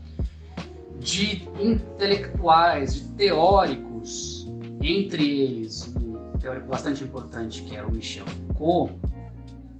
de 0.99 1.47
intelectuais, 1.59 2.95
de 2.95 3.03
teóricos, 3.09 4.47
entre 4.81 5.41
eles 5.41 5.93
um 5.95 6.37
teórico 6.39 6.67
bastante 6.67 7.03
importante 7.03 7.63
que 7.63 7.75
era 7.75 7.87
o 7.87 7.91
Michel 7.91 8.25
Foucault, 8.25 8.93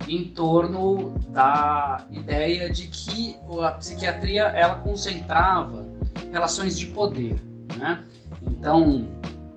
em 0.08 0.26
torno 0.26 1.14
da 1.30 2.06
ideia 2.12 2.70
de 2.70 2.88
que 2.88 3.36
a 3.62 3.72
psiquiatria 3.72 4.44
ela 4.44 4.76
concentrava 4.76 5.86
relações 6.32 6.78
de 6.78 6.88
poder, 6.88 7.42
né? 7.78 8.04
Então, 8.42 9.08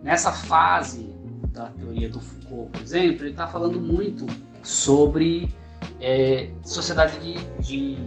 nessa 0.02 0.32
fase 0.32 1.14
da 1.52 1.66
teoria 1.66 2.08
do 2.08 2.20
Foucault, 2.20 2.70
por 2.72 2.82
exemplo, 2.82 3.22
ele 3.22 3.30
está 3.30 3.46
falando 3.46 3.80
muito 3.80 4.26
sobre 4.62 5.54
é, 6.00 6.50
sociedade 6.62 7.18
de, 7.20 7.34
de, 7.62 7.98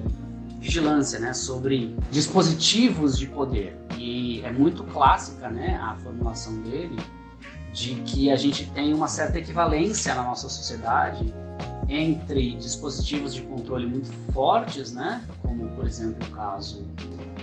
vigilância, 0.60 1.20
né? 1.20 1.34
Sobre 1.34 1.96
dispositivos 2.12 3.18
de 3.18 3.28
poder 3.28 3.78
e 3.98 4.42
é 4.42 4.52
muito 4.52 4.84
clássica, 4.86 5.50
né? 5.50 5.80
A 5.82 5.96
formulação 5.96 6.62
dele 6.62 6.98
de 7.74 7.96
que 7.96 8.32
a 8.32 8.36
gente 8.36 8.70
tem 8.72 8.94
uma 8.94 9.08
certa 9.08 9.40
equivalência 9.40 10.14
na 10.14 10.24
nossa 10.24 10.48
sociedade 10.48 11.34
entre 11.90 12.56
dispositivos 12.56 13.34
de 13.34 13.42
controle 13.42 13.86
muito 13.86 14.12
fortes, 14.32 14.94
né, 14.94 15.24
como 15.42 15.68
por 15.70 15.86
exemplo 15.86 16.26
o 16.28 16.32
caso 16.32 16.86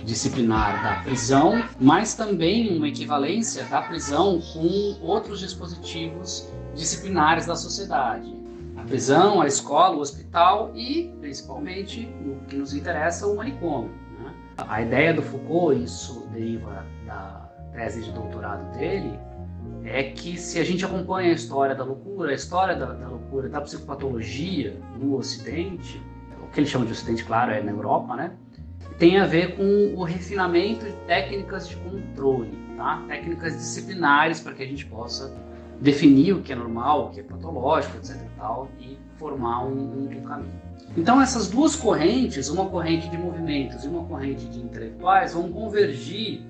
disciplinar 0.03 0.83
da 0.83 1.03
prisão, 1.03 1.63
mas 1.79 2.15
também 2.15 2.75
uma 2.75 2.87
equivalência 2.87 3.63
da 3.65 3.81
prisão 3.81 4.41
com 4.53 4.97
outros 5.01 5.39
dispositivos 5.39 6.49
disciplinares 6.73 7.45
da 7.45 7.55
sociedade. 7.55 8.35
A 8.77 8.83
prisão, 8.83 9.41
a 9.41 9.47
escola, 9.47 9.95
o 9.95 9.99
hospital 9.99 10.71
e, 10.75 11.13
principalmente, 11.19 12.11
o 12.25 12.43
que 12.47 12.55
nos 12.55 12.73
interessa, 12.73 13.27
o 13.27 13.35
manicômio. 13.35 13.91
Né? 14.19 14.33
A 14.57 14.81
ideia 14.81 15.13
do 15.13 15.21
Foucault, 15.21 15.83
isso 15.83 16.27
deriva 16.31 16.83
da 17.05 17.47
tese 17.73 18.01
de 18.01 18.11
doutorado 18.11 18.75
dele, 18.77 19.19
é 19.83 20.03
que 20.03 20.37
se 20.37 20.59
a 20.59 20.63
gente 20.63 20.85
acompanha 20.85 21.31
a 21.31 21.33
história 21.33 21.75
da 21.75 21.83
loucura, 21.83 22.31
a 22.31 22.35
história 22.35 22.75
da, 22.75 22.93
da 22.93 23.07
loucura, 23.07 23.49
da 23.49 23.61
psicopatologia 23.61 24.77
no 24.99 25.15
Ocidente, 25.15 26.01
o 26.41 26.47
que 26.47 26.59
ele 26.59 26.67
chama 26.67 26.85
de 26.85 26.91
Ocidente, 26.91 27.23
claro, 27.23 27.51
é 27.51 27.61
na 27.61 27.71
Europa, 27.71 28.15
né? 28.15 28.31
Tem 28.97 29.17
a 29.19 29.25
ver 29.25 29.55
com 29.55 29.95
o 29.95 30.03
refinamento 30.03 30.85
de 30.85 30.93
técnicas 31.07 31.67
de 31.67 31.75
controle, 31.77 32.51
tá? 32.77 33.03
Técnicas 33.07 33.53
disciplinares 33.53 34.39
para 34.39 34.53
que 34.53 34.61
a 34.61 34.67
gente 34.67 34.85
possa 34.85 35.35
definir 35.79 36.33
o 36.33 36.41
que 36.41 36.53
é 36.53 36.55
normal, 36.55 37.07
o 37.07 37.09
que 37.09 37.19
é 37.19 37.23
patológico, 37.23 37.97
etc. 37.97 38.15
E, 38.15 38.37
tal, 38.37 38.69
e 38.79 38.99
formar 39.17 39.65
um, 39.65 40.07
um 40.11 40.21
caminho. 40.21 40.61
Então 40.95 41.21
essas 41.21 41.47
duas 41.47 41.75
correntes, 41.75 42.49
uma 42.49 42.65
corrente 42.65 43.09
de 43.09 43.17
movimentos 43.17 43.83
e 43.83 43.87
uma 43.87 44.03
corrente 44.03 44.45
de 44.45 44.59
intelectuais, 44.59 45.33
vão 45.33 45.51
convergir 45.51 46.41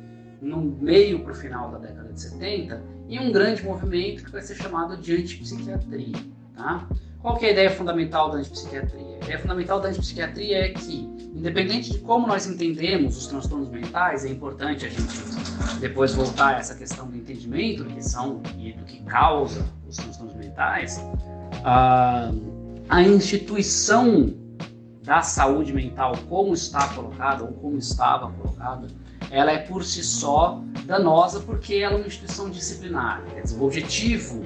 no 0.42 0.62
meio 0.62 1.20
para 1.20 1.32
o 1.32 1.36
final 1.36 1.72
da 1.72 1.78
década 1.78 2.12
de 2.12 2.20
70 2.20 2.82
em 3.12 3.20
um 3.20 3.32
grande 3.32 3.62
movimento 3.64 4.24
que 4.24 4.32
vai 4.32 4.42
ser 4.42 4.56
chamado 4.56 4.96
de 4.96 5.14
antipsiquiatria. 5.14 6.16
Tá? 6.56 6.88
Qual 7.22 7.38
é 7.42 7.48
a 7.48 7.52
ideia 7.52 7.70
fundamental 7.70 8.32
da 8.32 8.38
antipsiquiatria? 8.38 9.18
A 9.22 9.26
ideia 9.26 9.40
fundamental 9.40 9.82
da 9.82 9.90
antipsiquiatria 9.90 10.66
é 10.66 10.70
que, 10.70 11.02
independente 11.36 11.92
de 11.92 12.00
como 12.00 12.26
nós 12.26 12.48
entendemos 12.48 13.18
os 13.18 13.28
transtornos 13.28 13.70
mentais, 13.70 14.24
é 14.24 14.30
importante 14.30 14.86
a 14.86 14.90
gente 14.90 15.14
depois 15.82 16.14
voltar 16.14 16.56
a 16.56 16.60
essa 16.60 16.74
questão 16.74 17.08
do 17.08 17.18
entendimento 17.18 17.84
que 17.84 18.02
são 18.02 18.42
e 18.58 18.72
do 18.72 18.86
que 18.86 19.04
causa 19.04 19.68
os 19.88 19.98
transtornos 19.98 20.36
mentais, 20.36 21.02
a, 21.66 22.32
a 22.88 23.02
instituição 23.04 24.34
da 25.04 25.22
saúde 25.22 25.74
mental, 25.74 26.14
como 26.30 26.54
está 26.54 26.88
colocada 26.94 27.44
ou 27.44 27.52
como 27.54 27.78
estava 27.78 28.32
colocada, 28.32 28.88
ela 29.32 29.52
é 29.52 29.58
por 29.58 29.84
si 29.84 30.04
só 30.04 30.62
danosa 30.86 31.40
porque 31.40 31.76
ela 31.76 31.96
é 31.96 31.98
uma 31.98 32.08
instituição 32.08 32.50
disciplinar. 32.50 33.24
O 33.58 33.64
objetivo 33.64 34.44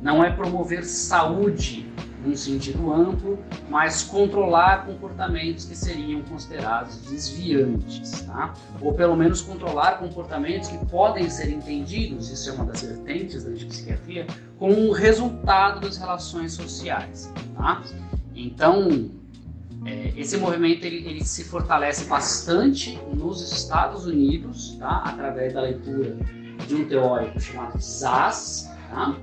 não 0.00 0.22
é 0.22 0.30
promover 0.30 0.84
saúde 0.84 1.86
num 2.24 2.36
sentido 2.36 2.92
amplo, 2.92 3.38
mas 3.68 4.02
controlar 4.02 4.86
comportamentos 4.86 5.64
que 5.64 5.76
seriam 5.76 6.22
considerados 6.22 7.02
desviantes, 7.02 8.22
tá? 8.22 8.54
Ou 8.80 8.92
pelo 8.92 9.16
menos 9.16 9.40
controlar 9.40 9.98
comportamentos 9.98 10.68
que 10.68 10.78
podem 10.86 11.30
ser 11.30 11.50
entendidos, 11.50 12.30
isso 12.30 12.50
é 12.50 12.52
uma 12.52 12.64
das 12.64 12.82
vertentes 12.82 13.44
da 13.44 13.50
psiquiatria, 13.50 14.26
como 14.58 14.74
um 14.74 14.90
resultado 14.90 15.80
das 15.80 15.96
relações 15.96 16.52
sociais, 16.52 17.32
tá? 17.56 17.82
Então, 18.34 19.10
é, 19.88 20.12
esse 20.16 20.36
movimento 20.36 20.84
ele, 20.84 21.08
ele, 21.08 21.24
se 21.24 21.44
fortalece 21.44 22.04
bastante 22.04 22.98
nos 23.14 23.40
Estados 23.40 24.04
Unidos, 24.04 24.76
tá? 24.78 25.02
através 25.06 25.54
da 25.54 25.62
leitura 25.62 26.16
de 26.66 26.74
um 26.74 26.84
teórico 26.86 27.40
chamado 27.40 27.80
Zaz. 27.80 28.70
Tá? 28.90 29.16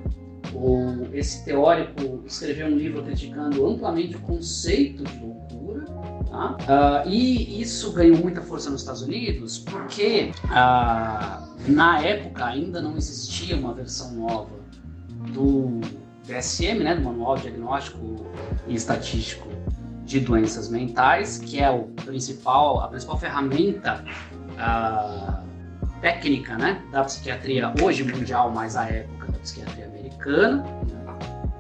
O, 0.53 1.07
esse 1.13 1.45
teórico 1.45 2.23
escreveu 2.25 2.67
um 2.67 2.77
livro 2.77 3.03
criticando 3.03 3.67
amplamente 3.67 4.15
o 4.15 4.19
conceito 4.21 5.03
de 5.03 5.19
loucura. 5.19 5.85
Tá? 6.31 7.03
Uh, 7.05 7.09
e 7.09 7.61
isso 7.61 7.93
ganhou 7.93 8.17
muita 8.17 8.41
força 8.41 8.69
nos 8.69 8.81
Estados 8.81 9.03
Unidos 9.03 9.59
porque 9.59 10.31
uh, 10.45 11.71
na 11.71 12.01
época 12.01 12.45
ainda 12.45 12.81
não 12.81 12.97
existia 12.97 13.55
uma 13.55 13.73
versão 13.73 14.13
nova 14.13 14.65
do 15.31 15.79
DSM, 16.23 16.79
né, 16.83 16.95
do 16.95 17.03
Manual 17.03 17.37
Diagnóstico 17.37 18.25
e 18.67 18.73
Estatístico 18.73 19.44
de 20.05 20.19
doenças 20.19 20.69
mentais, 20.69 21.39
que 21.39 21.59
é 21.59 21.69
o 21.69 21.83
principal, 22.05 22.79
a 22.79 22.87
principal 22.87 23.17
ferramenta 23.17 24.05
uh, 24.51 25.43
técnica 25.99 26.55
né, 26.57 26.81
da 26.91 27.03
psiquiatria 27.03 27.73
hoje 27.81 28.03
mundial, 28.03 28.51
mas 28.51 28.75
à 28.75 28.85
época 28.85 29.31
da 29.31 29.39
psiquiatria 29.39 29.85
americana. 29.85 30.63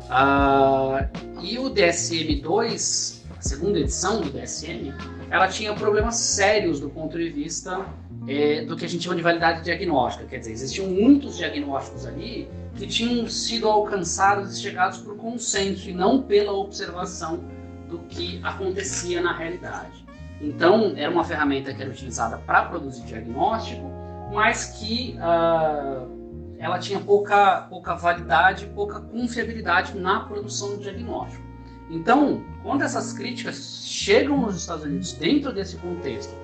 Uh, 0.05 1.41
e 1.41 1.57
o 1.57 1.71
DSM-2, 1.71 3.21
a 3.35 3.41
segunda 3.41 3.79
edição 3.79 4.21
do 4.21 4.29
DSM, 4.29 4.93
ela 5.31 5.47
tinha 5.47 5.73
problemas 5.73 6.15
sérios 6.15 6.79
do 6.79 6.89
ponto 6.89 7.17
de 7.17 7.29
vista 7.29 7.83
é, 8.27 8.63
do 8.63 8.75
que 8.75 8.85
a 8.85 8.87
gente 8.87 9.03
chama 9.03 9.15
de 9.15 9.23
validade 9.23 9.63
diagnóstica. 9.63 10.25
Quer 10.25 10.39
dizer, 10.39 10.51
existiam 10.51 10.87
muitos 10.87 11.37
diagnósticos 11.37 12.05
ali 12.05 12.47
que 12.75 12.85
tinham 12.85 13.27
sido 13.27 13.67
alcançados 13.67 14.57
e 14.57 14.61
chegados 14.61 14.99
por 14.99 15.15
consenso 15.15 15.89
e 15.89 15.93
não 15.93 16.21
pela 16.21 16.51
observação 16.53 17.43
do 17.87 17.99
que 17.99 18.39
acontecia 18.43 19.21
na 19.21 19.33
realidade. 19.33 20.05
Então, 20.41 20.93
era 20.95 21.11
uma 21.11 21.23
ferramenta 21.23 21.73
que 21.73 21.81
era 21.81 21.91
utilizada 21.91 22.37
para 22.37 22.65
produzir 22.65 23.03
diagnóstico, 23.03 23.89
mas 24.33 24.65
que 24.77 25.17
uh, 25.17 26.55
ela 26.57 26.79
tinha 26.79 26.99
pouca, 26.99 27.61
pouca 27.69 27.95
validade, 27.95 28.65
pouca 28.67 28.99
confiabilidade 28.99 29.97
na 29.97 30.21
produção 30.21 30.75
do 30.75 30.77
diagnóstico. 30.77 31.43
Então, 31.89 32.43
quando 32.63 32.83
essas 32.83 33.13
críticas 33.13 33.83
chegam 33.85 34.37
nos 34.37 34.55
Estados 34.55 34.83
Unidos 34.83 35.13
dentro 35.13 35.53
desse 35.53 35.77
contexto 35.77 36.35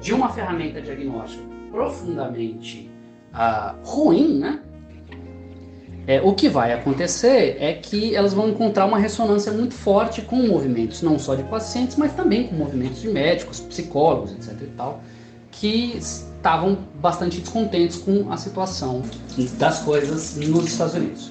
de 0.00 0.12
uma 0.12 0.28
ferramenta 0.30 0.80
diagnóstica 0.80 1.42
profundamente 1.70 2.90
ah, 3.32 3.74
ruim, 3.84 4.38
né? 4.38 4.60
É, 6.10 6.20
o 6.20 6.34
que 6.34 6.48
vai 6.48 6.72
acontecer 6.72 7.56
é 7.60 7.72
que 7.72 8.16
elas 8.16 8.34
vão 8.34 8.48
encontrar 8.48 8.84
uma 8.84 8.98
ressonância 8.98 9.52
muito 9.52 9.74
forte 9.74 10.20
com 10.22 10.34
movimentos 10.34 11.02
não 11.02 11.20
só 11.20 11.36
de 11.36 11.44
pacientes, 11.44 11.94
mas 11.94 12.12
também 12.12 12.48
com 12.48 12.56
movimentos 12.56 13.00
de 13.00 13.08
médicos, 13.08 13.60
psicólogos, 13.60 14.32
etc. 14.32 14.60
e 14.60 14.66
tal, 14.76 15.04
que 15.52 15.96
estavam 15.96 16.76
bastante 16.96 17.38
descontentes 17.40 17.96
com 17.96 18.28
a 18.32 18.36
situação 18.36 19.02
das 19.56 19.82
coisas 19.82 20.36
nos 20.36 20.64
Estados 20.66 20.94
Unidos. 20.94 21.30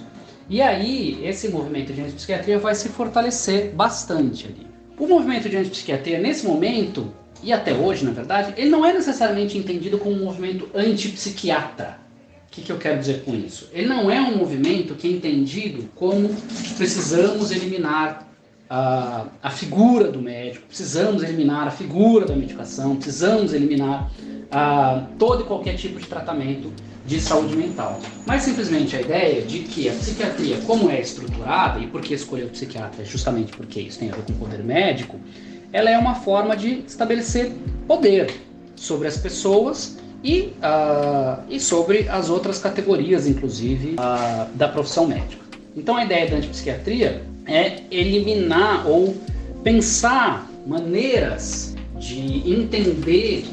E 0.49 0.61
aí, 0.61 1.19
esse 1.27 1.49
movimento 1.49 1.91
de 1.91 1.99
antipsiquiatria 1.99 2.57
vai 2.57 2.73
se 2.73 2.87
fortalecer 2.87 3.73
bastante 3.73 4.47
ali. 4.47 4.65
O 4.97 5.05
movimento 5.05 5.49
de 5.49 5.57
antipsiquiatria, 5.57 6.19
nesse 6.19 6.47
momento, 6.47 7.13
e 7.43 7.51
até 7.51 7.73
hoje, 7.73 8.05
na 8.05 8.11
verdade, 8.11 8.53
ele 8.55 8.69
não 8.69 8.85
é 8.85 8.93
necessariamente 8.93 9.57
entendido 9.57 9.97
como 9.97 10.15
um 10.15 10.23
movimento 10.23 10.69
antipsiquiatra. 10.73 12.07
Que, 12.59 12.65
que 12.65 12.71
eu 12.71 12.77
quero 12.77 12.99
dizer 12.99 13.23
com 13.23 13.33
isso? 13.35 13.69
Ele 13.71 13.87
não 13.87 14.11
é 14.11 14.19
um 14.19 14.37
movimento 14.37 14.95
que 14.95 15.07
é 15.07 15.11
entendido 15.11 15.89
como 15.95 16.29
precisamos 16.77 17.51
eliminar 17.51 18.27
a, 18.69 19.25
a 19.41 19.49
figura 19.49 20.11
do 20.11 20.21
médico, 20.21 20.65
precisamos 20.67 21.23
eliminar 21.23 21.67
a 21.67 21.71
figura 21.71 22.25
da 22.25 22.35
medicação, 22.35 22.95
precisamos 22.95 23.53
eliminar 23.53 24.11
a, 24.51 25.07
todo 25.17 25.43
e 25.43 25.45
qualquer 25.45 25.75
tipo 25.75 25.99
de 25.99 26.05
tratamento 26.05 26.71
de 27.05 27.19
saúde 27.19 27.55
mental. 27.55 27.99
Mas 28.25 28.43
simplesmente 28.43 28.95
a 28.95 29.01
ideia 29.01 29.41
de 29.41 29.59
que 29.59 29.89
a 29.89 29.93
psiquiatria, 29.93 30.57
como 30.67 30.89
é 30.89 30.99
estruturada, 30.99 31.79
e 31.79 31.87
por 31.87 32.01
que 32.01 32.13
escolher 32.13 32.45
o 32.45 32.49
psiquiatra, 32.49 33.03
justamente 33.03 33.51
porque 33.55 33.79
isso 33.79 33.99
tem 33.99 34.11
a 34.11 34.15
ver 34.15 34.23
com 34.23 34.33
o 34.33 34.35
poder 34.35 34.63
médico, 34.63 35.19
ela 35.71 35.89
é 35.89 35.97
uma 35.97 36.15
forma 36.15 36.55
de 36.55 36.83
estabelecer 36.85 37.51
poder 37.87 38.31
sobre 38.75 39.07
as 39.07 39.17
pessoas 39.17 39.97
e, 40.23 40.53
uh, 40.61 41.43
e 41.49 41.59
sobre 41.59 42.07
as 42.09 42.29
outras 42.29 42.59
categorias, 42.59 43.27
inclusive, 43.27 43.95
uh, 43.95 44.49
da 44.55 44.67
profissão 44.67 45.07
médica. 45.07 45.43
Então 45.75 45.95
a 45.95 46.03
ideia 46.03 46.29
da 46.29 46.37
antipsiquiatria 46.37 47.23
é 47.45 47.81
eliminar 47.89 48.87
ou 48.87 49.15
pensar 49.63 50.49
maneiras 50.65 51.75
de 51.97 52.51
entender 52.51 53.45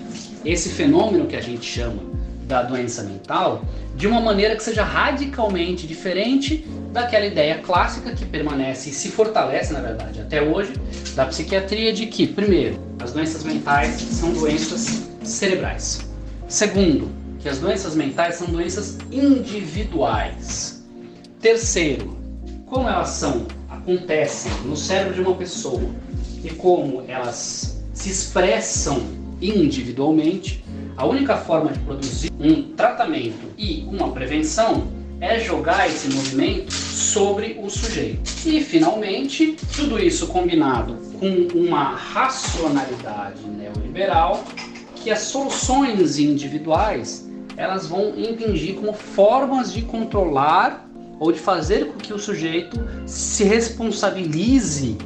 esse 0.44 0.68
fenômeno 0.70 1.26
que 1.26 1.36
a 1.36 1.40
gente 1.40 1.64
chama 1.64 2.02
da 2.46 2.62
doença 2.62 3.02
mental 3.02 3.64
de 3.96 4.06
uma 4.06 4.20
maneira 4.20 4.54
que 4.54 4.62
seja 4.62 4.84
radicalmente 4.84 5.86
diferente 5.86 6.64
daquela 6.92 7.26
ideia 7.26 7.58
clássica 7.58 8.12
que 8.12 8.24
permanece 8.24 8.90
e 8.90 8.92
se 8.92 9.08
fortalece, 9.08 9.72
na 9.72 9.80
verdade, 9.80 10.20
até 10.20 10.42
hoje, 10.42 10.72
da 11.14 11.26
psiquiatria 11.26 11.92
de 11.92 12.06
que, 12.06 12.26
primeiro, 12.26 12.78
as 13.00 13.12
doenças 13.12 13.42
mentais 13.42 13.94
são 13.94 14.32
doenças 14.32 15.08
cerebrais. 15.22 16.06
Segundo, 16.48 17.10
que 17.40 17.48
as 17.48 17.58
doenças 17.58 17.96
mentais 17.96 18.36
são 18.36 18.46
doenças 18.46 18.98
individuais. 19.10 20.86
Terceiro, 21.40 22.16
como 22.66 22.88
elas 22.88 23.10
são, 23.10 23.46
acontecem 23.68 24.52
no 24.64 24.76
cérebro 24.76 25.14
de 25.14 25.20
uma 25.20 25.34
pessoa 25.34 25.90
e 26.44 26.50
como 26.50 27.04
elas 27.08 27.84
se 27.92 28.10
expressam 28.10 29.02
individualmente, 29.42 30.64
a 30.96 31.04
única 31.04 31.36
forma 31.36 31.72
de 31.72 31.80
produzir 31.80 32.30
um 32.38 32.74
tratamento 32.74 33.52
e 33.58 33.84
uma 33.90 34.12
prevenção 34.12 34.86
é 35.20 35.40
jogar 35.40 35.88
esse 35.88 36.08
movimento 36.14 36.72
sobre 36.72 37.58
o 37.60 37.68
sujeito. 37.68 38.30
E, 38.46 38.62
finalmente, 38.62 39.56
tudo 39.74 39.98
isso 39.98 40.28
combinado 40.28 40.94
com 41.18 41.48
uma 41.58 41.96
racionalidade 41.96 43.42
neoliberal 43.42 44.44
que 45.06 45.10
as 45.12 45.20
soluções 45.20 46.18
individuais 46.18 47.30
elas 47.56 47.86
vão 47.86 48.08
impingir 48.18 48.74
como 48.74 48.92
formas 48.92 49.72
de 49.72 49.82
controlar 49.82 50.84
ou 51.20 51.30
de 51.30 51.38
fazer 51.38 51.92
com 51.92 51.96
que 51.96 52.12
o 52.12 52.18
sujeito 52.18 52.76
se 53.06 53.44
responsabilize 53.44 54.98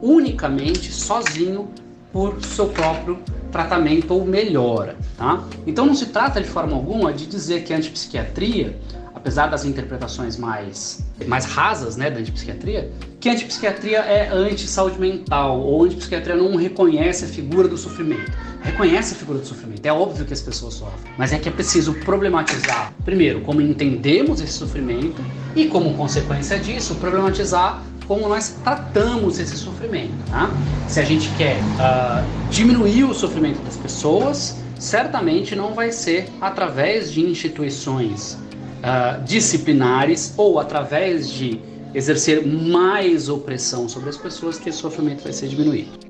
unicamente 0.00 0.92
sozinho 0.92 1.68
por 2.12 2.40
seu 2.44 2.68
próprio 2.68 3.18
tratamento 3.50 4.14
ou 4.14 4.24
melhora. 4.24 4.94
Tá? 5.16 5.42
Então 5.66 5.86
não 5.86 5.94
se 5.94 6.06
trata 6.06 6.40
de 6.40 6.46
forma 6.46 6.76
alguma 6.76 7.12
de 7.12 7.26
dizer 7.26 7.64
que 7.64 7.74
a 7.74 7.78
antipsiquiatria 7.78 8.78
apesar 9.18 9.48
das 9.48 9.64
interpretações 9.64 10.36
mais, 10.36 11.04
mais 11.26 11.44
rasas 11.44 11.96
né, 11.96 12.10
da 12.10 12.20
antipsiquiatria, 12.20 12.90
que 13.20 13.28
a 13.28 13.32
antipsiquiatria 13.32 13.98
é 13.98 14.28
anti-saúde 14.32 14.98
mental, 14.98 15.60
ou 15.60 15.82
a 15.82 15.86
antipsiquiatria 15.86 16.36
não 16.36 16.54
reconhece 16.56 17.24
a 17.24 17.28
figura 17.28 17.66
do 17.66 17.76
sofrimento. 17.76 18.32
Reconhece 18.62 19.14
a 19.14 19.16
figura 19.16 19.38
do 19.38 19.46
sofrimento, 19.46 19.84
é 19.84 19.92
óbvio 19.92 20.24
que 20.24 20.32
as 20.32 20.40
pessoas 20.40 20.74
sofrem, 20.74 21.12
mas 21.16 21.32
é 21.32 21.38
que 21.38 21.48
é 21.48 21.52
preciso 21.52 21.94
problematizar, 21.94 22.92
primeiro, 23.04 23.40
como 23.40 23.60
entendemos 23.60 24.40
esse 24.40 24.52
sofrimento, 24.52 25.22
e 25.54 25.66
como 25.66 25.94
consequência 25.94 26.58
disso, 26.58 26.94
problematizar 26.96 27.82
como 28.06 28.28
nós 28.28 28.56
tratamos 28.64 29.38
esse 29.38 29.56
sofrimento. 29.56 30.12
Tá? 30.30 30.50
Se 30.88 31.00
a 31.00 31.04
gente 31.04 31.28
quer 31.36 31.56
uh, 31.56 32.24
diminuir 32.50 33.04
o 33.04 33.14
sofrimento 33.14 33.60
das 33.62 33.76
pessoas, 33.76 34.56
certamente 34.78 35.54
não 35.54 35.74
vai 35.74 35.92
ser 35.92 36.28
através 36.40 37.12
de 37.12 37.20
instituições 37.20 38.38
uh, 38.78 39.22
disciplinares 39.24 40.34
ou 40.36 40.58
através 40.58 41.30
de 41.30 41.60
exercer 41.94 42.46
mais 42.46 43.28
opressão 43.28 43.88
sobre 43.88 44.08
as 44.08 44.16
pessoas 44.16 44.58
que 44.58 44.68
esse 44.68 44.78
sofrimento 44.78 45.22
vai 45.22 45.32
ser 45.32 45.48
diminuído. 45.48 46.07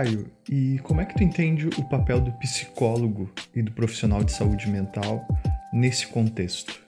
Caio, 0.00 0.30
e 0.48 0.78
como 0.78 1.02
é 1.02 1.04
que 1.04 1.14
tu 1.14 1.22
entende 1.22 1.68
o 1.78 1.84
papel 1.84 2.22
do 2.22 2.32
psicólogo 2.32 3.30
e 3.54 3.60
do 3.60 3.70
profissional 3.70 4.24
de 4.24 4.32
saúde 4.32 4.66
mental 4.66 5.28
nesse 5.70 6.06
contexto? 6.06 6.80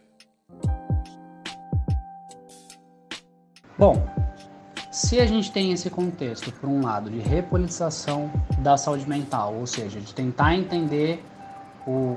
Bom, 3.78 4.02
se 4.90 5.20
a 5.20 5.26
gente 5.26 5.52
tem 5.52 5.72
esse 5.72 5.90
contexto, 5.90 6.50
por 6.52 6.70
um 6.70 6.80
lado, 6.80 7.10
de 7.10 7.18
repolitização 7.18 8.30
da 8.60 8.78
saúde 8.78 9.06
mental, 9.06 9.56
ou 9.56 9.66
seja, 9.66 10.00
de 10.00 10.14
tentar 10.14 10.54
entender 10.54 11.22
o 11.86 12.16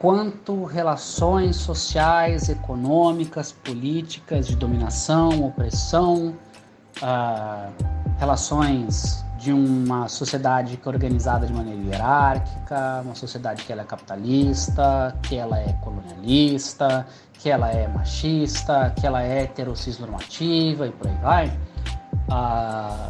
quanto 0.00 0.64
relações 0.64 1.54
sociais, 1.54 2.48
econômicas, 2.48 3.52
políticas, 3.52 4.48
de 4.48 4.56
dominação, 4.56 5.44
opressão, 5.44 6.36
uh, 7.00 7.72
relações 8.18 9.24
de 9.42 9.52
uma 9.52 10.06
sociedade 10.06 10.76
que 10.76 10.88
é 10.88 10.92
organizada 10.92 11.44
de 11.48 11.52
maneira 11.52 11.80
hierárquica, 11.82 13.02
uma 13.04 13.16
sociedade 13.16 13.64
que 13.64 13.72
ela 13.72 13.82
é 13.82 13.84
capitalista, 13.84 15.18
que 15.20 15.34
ela 15.34 15.58
é 15.58 15.72
colonialista, 15.80 17.04
que 17.32 17.50
ela 17.50 17.68
é 17.68 17.88
machista, 17.88 18.94
que 18.94 19.04
ela 19.04 19.20
é 19.20 19.42
heterocisnormativa 19.42 20.86
e 20.86 20.92
por 20.92 21.08
aí 21.08 21.16
vai, 21.20 21.58
ah, 22.30 23.08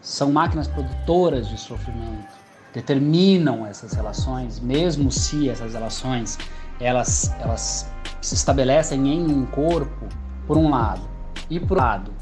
são 0.00 0.32
máquinas 0.32 0.68
produtoras 0.68 1.46
de 1.46 1.60
sofrimento, 1.60 2.32
determinam 2.72 3.66
essas 3.66 3.92
relações, 3.92 4.58
mesmo 4.60 5.10
se 5.10 5.50
essas 5.50 5.74
relações 5.74 6.38
elas, 6.80 7.30
elas 7.40 7.92
se 8.22 8.34
estabelecem 8.34 9.06
em 9.06 9.26
um 9.30 9.44
corpo, 9.44 10.06
por 10.46 10.56
um 10.56 10.70
lado, 10.70 11.02
e 11.50 11.60
por 11.60 11.72
outro 11.72 11.86
lado, 11.86 12.12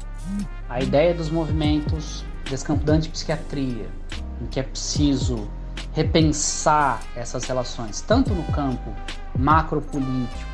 a 0.67 0.81
ideia 0.81 1.13
dos 1.13 1.29
movimentos 1.29 2.25
desse 2.49 2.65
campo 2.65 2.83
da 2.83 2.93
antipsiquiatria, 2.93 3.87
em 4.41 4.45
que 4.47 4.59
é 4.59 4.63
preciso 4.63 5.47
repensar 5.93 7.01
essas 7.15 7.43
relações, 7.45 8.01
tanto 8.01 8.33
no 8.33 8.43
campo 8.51 8.91
macropolítico 9.37 10.47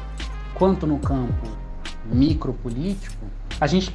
quanto 0.53 0.85
no 0.85 0.99
campo 0.99 1.47
micropolítico, 2.05 3.25
a 3.59 3.67
gente 3.67 3.93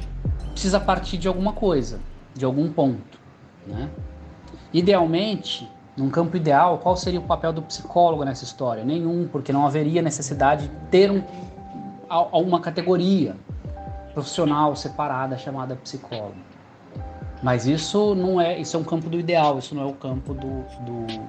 precisa 0.51 0.79
partir 0.79 1.17
de 1.17 1.27
alguma 1.27 1.53
coisa, 1.53 1.99
de 2.33 2.45
algum 2.45 2.71
ponto. 2.71 3.19
Né? 3.65 3.89
Idealmente, 4.73 5.69
num 5.95 6.09
campo 6.09 6.35
ideal, 6.37 6.77
qual 6.79 6.95
seria 6.95 7.19
o 7.19 7.23
papel 7.23 7.53
do 7.53 7.61
psicólogo 7.61 8.23
nessa 8.23 8.43
história? 8.43 8.83
Nenhum, 8.83 9.27
porque 9.27 9.51
não 9.51 9.65
haveria 9.65 10.01
necessidade 10.01 10.67
de 10.67 10.75
ter 10.91 11.11
um, 11.11 11.23
uma 12.31 12.59
categoria 12.59 13.35
profissional 14.13 14.75
separada 14.75 15.37
chamada 15.37 15.75
psicólogo. 15.75 16.48
Mas 17.41 17.65
isso 17.65 18.15
não 18.15 18.39
é, 18.39 18.59
isso 18.59 18.75
é 18.75 18.79
um 18.79 18.83
campo 18.83 19.09
do 19.09 19.19
ideal, 19.19 19.59
isso 19.59 19.73
não 19.73 19.83
é 19.83 19.85
o 19.85 19.93
campo 19.93 20.33
do, 20.33 20.63
do, 20.81 21.21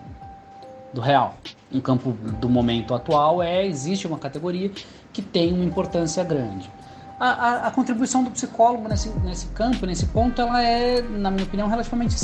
do 0.94 1.00
real. 1.00 1.34
Um 1.72 1.80
campo 1.80 2.12
do 2.12 2.48
momento 2.48 2.94
atual 2.94 3.42
é 3.42 3.64
existe 3.64 4.06
uma 4.06 4.18
categoria 4.18 4.70
que 5.12 5.22
tem 5.22 5.52
uma 5.52 5.64
importância 5.64 6.24
grande. 6.24 6.70
A, 7.18 7.28
a, 7.28 7.66
a 7.66 7.70
contribuição 7.70 8.24
do 8.24 8.30
psicólogo 8.30 8.88
nesse, 8.88 9.10
nesse 9.20 9.46
campo, 9.48 9.84
nesse 9.86 10.06
ponto, 10.06 10.40
ela 10.40 10.62
é, 10.62 11.02
na 11.02 11.30
minha 11.30 11.44
opinião, 11.44 11.68
relativamente 11.68 12.16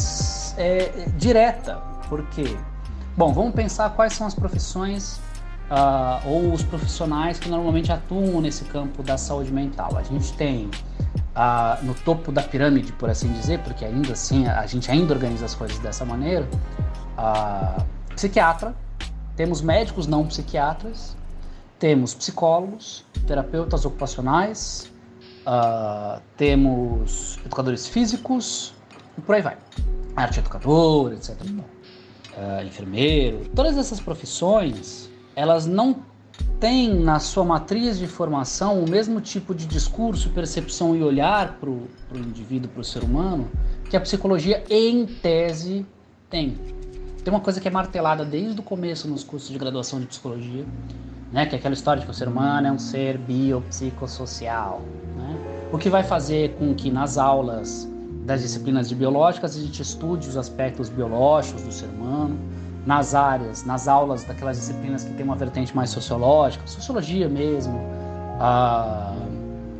é, 0.56 1.06
direta. 1.16 1.76
Por 2.08 2.26
quê? 2.30 2.56
Bom, 3.16 3.32
vamos 3.32 3.54
pensar 3.54 3.90
quais 3.90 4.14
são 4.14 4.26
as 4.26 4.34
profissões 4.34 5.20
uh, 5.70 6.28
ou 6.28 6.52
os 6.52 6.62
profissionais 6.62 7.38
que 7.38 7.48
normalmente 7.48 7.92
atuam 7.92 8.40
nesse 8.40 8.64
campo 8.64 9.02
da 9.02 9.16
saúde 9.16 9.52
mental. 9.52 9.96
A 9.96 10.02
gente 10.02 10.32
tem 10.34 10.70
uh, 11.36 11.84
no 11.84 11.94
topo 11.94 12.32
da 12.32 12.42
pirâmide, 12.42 12.92
por 12.92 13.10
assim 13.10 13.30
dizer, 13.32 13.60
porque 13.60 13.84
ainda 13.84 14.14
assim 14.14 14.46
a 14.48 14.66
gente 14.66 14.90
ainda 14.90 15.12
organiza 15.12 15.44
as 15.44 15.54
coisas 15.54 15.78
dessa 15.78 16.04
maneira, 16.04 16.48
uh, 17.18 17.84
psiquiatra, 18.14 18.74
temos 19.36 19.60
médicos 19.60 20.06
não 20.06 20.26
psiquiatras, 20.26 21.16
temos 21.78 22.14
psicólogos, 22.14 23.04
terapeutas 23.26 23.84
ocupacionais, 23.84 24.90
uh, 25.46 26.20
temos 26.36 27.38
educadores 27.44 27.86
físicos 27.86 28.74
e 29.18 29.20
por 29.20 29.34
aí 29.34 29.42
vai. 29.42 29.56
Arte 30.16 30.38
educador, 30.38 31.12
etc. 31.12 31.36
Uh, 31.42 32.64
enfermeiro, 32.66 33.46
todas 33.54 33.76
essas 33.76 34.00
profissões, 34.00 35.10
elas 35.34 35.66
não 35.66 35.96
têm 36.60 36.94
na 36.94 37.18
sua 37.18 37.44
matriz 37.44 37.98
de 37.98 38.06
formação 38.06 38.82
o 38.82 38.88
mesmo 38.88 39.20
tipo 39.20 39.54
de 39.54 39.66
discurso, 39.66 40.30
percepção 40.30 40.96
e 40.96 41.02
olhar 41.02 41.58
para 41.60 41.68
o 41.68 41.88
indivíduo, 42.14 42.70
para 42.70 42.80
o 42.80 42.84
ser 42.84 43.02
humano, 43.02 43.48
que 43.90 43.96
a 43.96 44.00
psicologia, 44.00 44.64
em 44.70 45.06
tese, 45.06 45.84
tem. 46.30 46.58
Tem 47.22 47.32
uma 47.32 47.40
coisa 47.40 47.60
que 47.60 47.68
é 47.68 47.70
martelada 47.70 48.24
desde 48.24 48.60
o 48.60 48.62
começo 48.62 49.08
nos 49.08 49.24
cursos 49.24 49.50
de 49.50 49.58
graduação 49.58 50.00
de 50.00 50.06
psicologia, 50.06 50.64
né? 51.32 51.44
Que 51.46 51.56
é 51.56 51.58
aquela 51.58 51.74
história 51.74 52.00
de 52.00 52.06
que 52.06 52.12
o 52.12 52.14
ser 52.14 52.28
humano 52.28 52.68
é 52.68 52.72
um 52.72 52.78
ser 52.78 53.18
biopsicossocial, 53.18 54.80
né? 55.16 55.36
O 55.72 55.78
que 55.78 55.90
vai 55.90 56.04
fazer 56.04 56.54
com 56.54 56.74
que 56.74 56.90
nas 56.90 57.18
aulas 57.18 57.88
das 58.24 58.42
disciplinas 58.42 58.88
de 58.88 58.94
biológicas 58.94 59.56
a 59.56 59.60
gente 59.60 59.82
estude 59.82 60.28
os 60.28 60.36
aspectos 60.36 60.88
biológicos 60.88 61.62
do 61.62 61.72
ser 61.72 61.86
humano, 61.86 62.38
nas 62.86 63.14
áreas, 63.14 63.64
nas 63.64 63.88
aulas 63.88 64.24
daquelas 64.24 64.56
disciplinas 64.56 65.04
que 65.04 65.12
tem 65.14 65.24
uma 65.24 65.36
vertente 65.36 65.74
mais 65.74 65.90
sociológica, 65.90 66.66
sociologia 66.66 67.28
mesmo, 67.28 67.78
a 68.40 69.12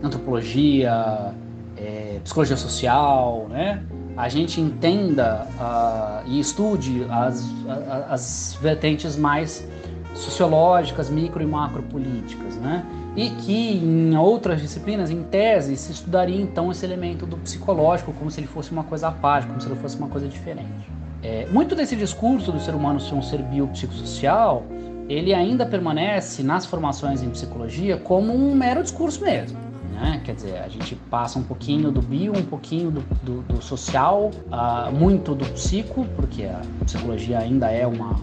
antropologia, 0.03 1.33
é, 1.77 2.19
psicologia 2.23 2.57
social, 2.57 3.47
né? 3.49 3.83
a 4.17 4.29
gente 4.29 4.61
entenda 4.61 5.47
uh, 5.61 6.27
e 6.27 6.41
estude 6.41 7.07
as, 7.11 7.45
as, 7.69 8.11
as, 8.11 8.59
vertentes 8.61 9.15
mais 9.15 9.67
sociológicas, 10.15 11.11
micro 11.11 11.43
e 11.43 11.47
macro 11.47 11.83
políticas, 11.83 12.57
né? 12.57 12.85
E 13.15 13.29
que 13.29 13.77
em 13.77 14.17
outras 14.17 14.63
disciplinas, 14.63 15.11
em 15.11 15.23
tese, 15.23 15.77
se 15.77 15.93
estudaria 15.93 16.41
então 16.41 16.71
esse 16.71 16.85
elemento 16.85 17.27
do 17.27 17.37
psicológico 17.37 18.13
como 18.15 18.31
se 18.31 18.41
ele 18.41 18.47
fosse 18.47 18.73
uma 18.73 18.85
coisa 18.85 19.09
à 19.09 19.13
parte, 19.13 19.47
como 19.47 19.61
se 19.61 19.69
ele 19.69 19.77
fosse 19.77 19.99
uma 19.99 20.09
coisa 20.09 20.27
diferente. 20.27 20.91
É, 21.23 21.47
muito 21.47 21.75
desse 21.75 21.97
discurso 21.97 22.53
do 22.53 22.61
ser 22.61 22.75
humano 22.75 23.01
ser 23.01 23.15
um 23.15 23.23
ser 23.23 23.43
biopsicossocial, 23.43 24.65
ele 25.09 25.33
ainda 25.33 25.65
permanece 25.65 26.43
nas 26.43 26.67
formações 26.67 27.23
em 27.23 27.31
psicologia 27.31 27.97
como 27.97 28.35
um 28.35 28.55
mero 28.55 28.83
discurso 28.83 29.23
mesmo. 29.23 29.59
Né? 29.93 30.21
Quer 30.25 30.35
dizer, 30.35 30.59
a 30.59 30.69
gente 30.69 30.95
passa 31.11 31.39
um 31.39 31.43
pouquinho 31.43 31.91
do 31.91 32.03
bio, 32.03 32.37
um 32.37 32.45
pouquinho 32.45 32.91
do, 32.91 33.01
do, 33.23 33.43
do 33.43 33.63
social, 33.63 34.31
uh, 34.47 34.93
muito 34.95 35.35
do 35.35 35.45
psico, 35.53 36.05
porque 36.17 36.45
a 36.45 36.61
psicologia 36.85 37.39
ainda 37.39 37.71
é 37.71 37.87
uma, 37.87 38.21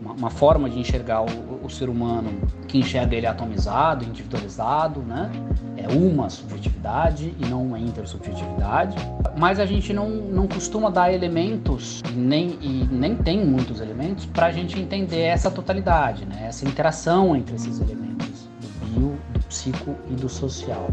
uma, 0.00 0.14
uma 0.14 0.30
forma 0.30 0.70
de 0.70 0.78
enxergar 0.78 1.22
o, 1.22 1.59
o, 1.70 1.74
ser 1.74 1.88
humano 1.88 2.30
que 2.68 2.78
enxerga 2.78 3.16
ele 3.16 3.26
atomizado, 3.26 4.04
individualizado, 4.04 5.00
né? 5.00 5.30
É 5.76 5.88
uma 5.88 6.28
subjetividade 6.28 7.34
e 7.38 7.46
não 7.46 7.62
uma 7.62 7.78
intersubjetividade. 7.78 8.96
Mas 9.38 9.58
a 9.58 9.64
gente 9.64 9.92
não, 9.92 10.08
não 10.10 10.46
costuma 10.46 10.90
dar 10.90 11.12
elementos, 11.12 12.02
nem, 12.14 12.58
e 12.60 12.88
nem 12.90 13.16
tem 13.16 13.44
muitos 13.44 13.80
elementos, 13.80 14.26
para 14.26 14.46
a 14.46 14.52
gente 14.52 14.78
entender 14.78 15.22
essa 15.22 15.50
totalidade, 15.50 16.26
né? 16.26 16.46
essa 16.46 16.66
interação 16.66 17.34
entre 17.34 17.54
esses 17.54 17.80
elementos 17.80 18.48
do 18.60 18.86
bio, 18.86 19.18
do 19.32 19.40
psico 19.46 19.96
e 20.10 20.14
do 20.14 20.28
social. 20.28 20.88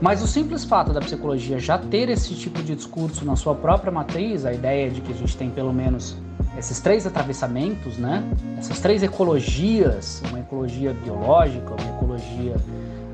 Mas 0.00 0.22
o 0.22 0.26
simples 0.26 0.64
fato 0.64 0.94
da 0.94 1.00
psicologia 1.00 1.58
já 1.58 1.76
ter 1.76 2.08
esse 2.08 2.34
tipo 2.34 2.62
de 2.62 2.74
discurso 2.74 3.22
na 3.24 3.36
sua 3.36 3.54
própria 3.54 3.92
matriz, 3.92 4.46
a 4.46 4.52
ideia 4.52 4.90
de 4.90 5.02
que 5.02 5.12
a 5.12 5.16
gente 5.16 5.36
tem 5.36 5.50
pelo 5.50 5.72
menos 5.74 6.16
esses 6.60 6.78
três 6.78 7.06
atravessamentos, 7.06 7.96
né? 7.96 8.22
Essas 8.58 8.80
três 8.80 9.02
ecologias, 9.02 10.22
uma 10.28 10.40
ecologia 10.40 10.92
biológica, 10.92 11.74
uma 11.80 11.96
ecologia 11.96 12.56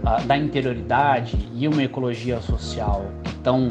uh, 0.03 0.27
da 0.27 0.37
interioridade 0.37 1.49
e 1.55 1.69
uma 1.69 1.83
ecologia 1.83 2.41
social 2.41 3.07
que 3.23 3.31
estão 3.31 3.69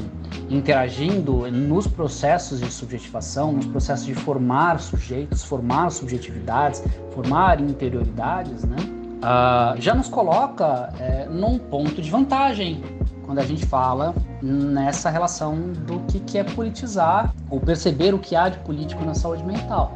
interagindo 0.49 1.51
nos 1.51 1.88
processos 1.88 2.61
de 2.61 2.71
subjetivação, 2.71 3.51
nos 3.51 3.65
processos 3.65 4.05
de 4.05 4.15
formar 4.15 4.80
sujeitos, 4.80 5.43
formar 5.43 5.89
subjetividades, 5.89 6.82
formar 7.13 7.59
interioridades, 7.59 8.63
né? 8.63 8.78
Uh, 8.80 9.82
já 9.82 9.93
nos 9.93 10.07
coloca 10.07 10.93
é, 10.99 11.26
num 11.26 11.57
ponto 11.57 12.01
de 12.01 12.09
vantagem 12.09 12.82
quando 13.26 13.39
a 13.39 13.43
gente 13.43 13.65
fala 13.65 14.13
nessa 14.41 15.09
relação 15.09 15.55
do 15.86 15.99
que, 16.01 16.19
que 16.19 16.38
é 16.38 16.43
politizar 16.43 17.34
ou 17.49 17.59
perceber 17.59 18.13
o 18.13 18.19
que 18.19 18.36
há 18.36 18.49
de 18.49 18.59
político 18.59 19.03
na 19.03 19.13
saúde 19.13 19.43
mental. 19.43 19.91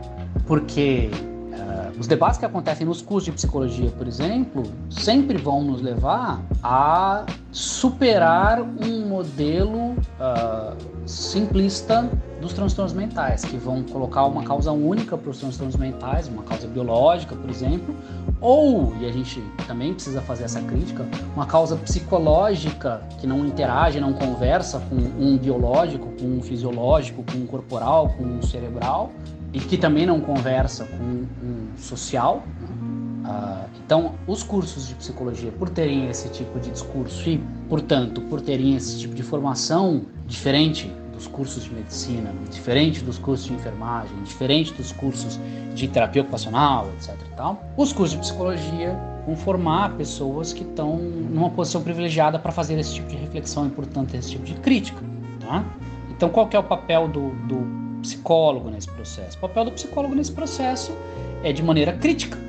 Porque 0.46 1.10
uh, 1.14 2.00
os 2.00 2.08
debates 2.08 2.40
que 2.40 2.46
acontecem 2.46 2.86
nos 2.86 3.02
cursos 3.02 3.26
de 3.26 3.32
psicologia, 3.32 3.92
por 3.92 4.08
exemplo, 4.08 4.64
sempre 4.90 5.38
vão 5.38 5.64
nos 5.64 5.82
levar 5.82 6.42
a 6.64 7.26
superar 7.52 8.62
um 8.62 9.08
modelo 9.08 9.94
uh, 9.94 10.76
simplista 11.06 12.10
dos 12.40 12.54
transtornos 12.54 12.94
mentais, 12.94 13.44
que 13.44 13.58
vão 13.58 13.84
colocar 13.84 14.26
uma 14.26 14.44
causa 14.44 14.72
única 14.72 15.18
para 15.18 15.30
os 15.30 15.40
transtornos 15.40 15.76
mentais, 15.76 16.28
uma 16.28 16.44
causa 16.44 16.68
biológica, 16.68 17.36
por 17.36 17.50
exemplo, 17.50 17.96
ou, 18.40 18.96
e 19.00 19.06
a 19.06 19.12
gente 19.12 19.44
também 19.68 19.94
precisa 19.94 20.22
fazer 20.22 20.46
essa 20.46 20.62
crítica, 20.62 21.06
uma 21.36 21.46
causa 21.46 21.76
psicológica 21.76 23.02
que 23.20 23.28
não 23.28 23.46
interage, 23.46 24.00
não 24.00 24.14
conversa 24.14 24.80
com 24.80 24.96
um 24.96 25.38
biológico, 25.38 26.08
com 26.20 26.38
um 26.38 26.42
fisiológico, 26.42 27.24
com 27.24 27.40
um 27.40 27.46
corporal, 27.46 28.10
com 28.18 28.24
um 28.24 28.42
cerebral, 28.42 29.12
e 29.52 29.60
que 29.60 29.78
também 29.78 30.06
não 30.06 30.22
conversa 30.22 30.86
com 30.86 31.04
um 31.04 31.68
social. 31.78 32.44
Uh, 33.30 33.70
então, 33.86 34.16
os 34.26 34.42
cursos 34.42 34.88
de 34.88 34.96
psicologia, 34.96 35.52
por 35.52 35.70
terem 35.70 36.10
esse 36.10 36.30
tipo 36.30 36.60
de 36.60 36.72
discurso 36.72 37.30
e, 37.30 37.38
portanto, 37.70 38.22
por 38.22 38.42
terem 38.42 38.76
esse 38.76 38.98
tipo 38.98 39.14
de 39.14 39.22
formação 39.22 40.02
diferente 40.26 40.92
dos 41.14 41.28
cursos 41.28 41.66
de 41.66 41.74
medicina, 41.74 42.34
diferente 42.50 43.04
dos 43.04 43.20
cursos 43.20 43.46
de 43.46 43.54
enfermagem, 43.54 44.12
diferente 44.24 44.74
dos 44.74 44.92
cursos 44.92 45.40
de 45.76 45.88
terapia 45.88 46.24
ocupacional, 46.24 46.90
etc. 46.98 47.16
E 47.32 47.36
tal, 47.36 47.64
os 47.78 47.94
cursos 47.94 48.14
de 48.14 48.20
psicologia 48.20 48.98
vão 49.28 49.36
formar 49.36 49.96
pessoas 49.96 50.52
que 50.52 50.64
estão 50.64 50.98
numa 50.98 51.52
posição 51.52 51.84
privilegiada 51.84 52.40
para 52.40 52.52
fazer 52.52 52.80
esse 52.80 52.96
tipo 52.96 53.10
de 53.10 53.18
reflexão 53.18 53.68
e, 53.68 53.70
portanto, 53.70 54.16
esse 54.16 54.32
tipo 54.32 54.44
de 54.44 54.56
crítica. 54.56 55.04
Tá? 55.40 55.64
Então, 56.10 56.30
qual 56.30 56.48
que 56.48 56.56
é 56.56 56.60
o 56.60 56.64
papel 56.64 57.08
do, 57.08 57.30
do 57.48 58.02
psicólogo 58.02 58.72
nesse 58.72 58.90
processo? 58.90 59.38
O 59.38 59.42
papel 59.42 59.66
do 59.66 59.72
psicólogo 59.72 60.16
nesse 60.16 60.32
processo 60.32 60.92
é, 61.44 61.54
de 61.54 61.62
maneira 61.62 61.94
crítica, 61.94 62.49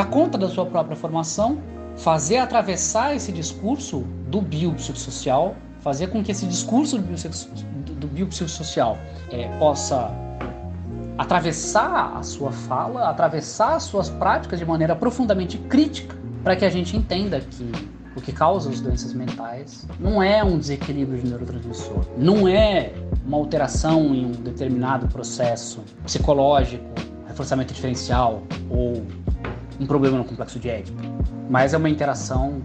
dar 0.00 0.06
conta 0.08 0.38
da 0.38 0.48
sua 0.48 0.64
própria 0.64 0.96
formação, 0.96 1.58
fazer 1.96 2.38
atravessar 2.38 3.14
esse 3.14 3.30
discurso 3.30 4.00
do 4.28 4.40
biopsicossocial 4.40 5.54
fazer 5.80 6.08
com 6.08 6.22
que 6.22 6.30
esse 6.30 6.46
discurso 6.46 6.98
do, 6.98 8.06
biopsicossocial 8.06 8.98
é, 9.30 9.48
possa 9.58 10.10
atravessar 11.16 12.16
a 12.16 12.22
sua 12.22 12.52
fala, 12.52 13.08
atravessar 13.08 13.76
as 13.76 13.84
suas 13.84 14.08
práticas 14.08 14.58
de 14.58 14.64
maneira 14.64 14.94
profundamente 14.94 15.58
crítica, 15.58 16.16
para 16.42 16.56
que 16.56 16.64
a 16.64 16.70
gente 16.70 16.96
entenda 16.96 17.40
que 17.40 17.70
o 18.16 18.20
que 18.20 18.32
causa 18.32 18.70
as 18.70 18.80
doenças 18.80 19.12
mentais 19.12 19.86
não 19.98 20.22
é 20.22 20.42
um 20.42 20.58
desequilíbrio 20.58 21.18
de 21.18 21.28
neurotransmissor, 21.28 22.04
não 22.16 22.48
é 22.48 22.92
uma 23.24 23.36
alteração 23.36 24.14
em 24.14 24.26
um 24.26 24.32
determinado 24.32 25.06
processo 25.08 25.82
psicológico, 26.04 26.84
reforçamento 27.26 27.72
diferencial 27.72 28.42
ou 28.68 29.02
um 29.80 29.86
problema 29.86 30.18
no 30.18 30.24
complexo 30.24 30.58
de 30.58 30.68
Édipo, 30.68 31.02
mas 31.48 31.72
é 31.72 31.76
uma 31.76 31.88
interação 31.88 32.60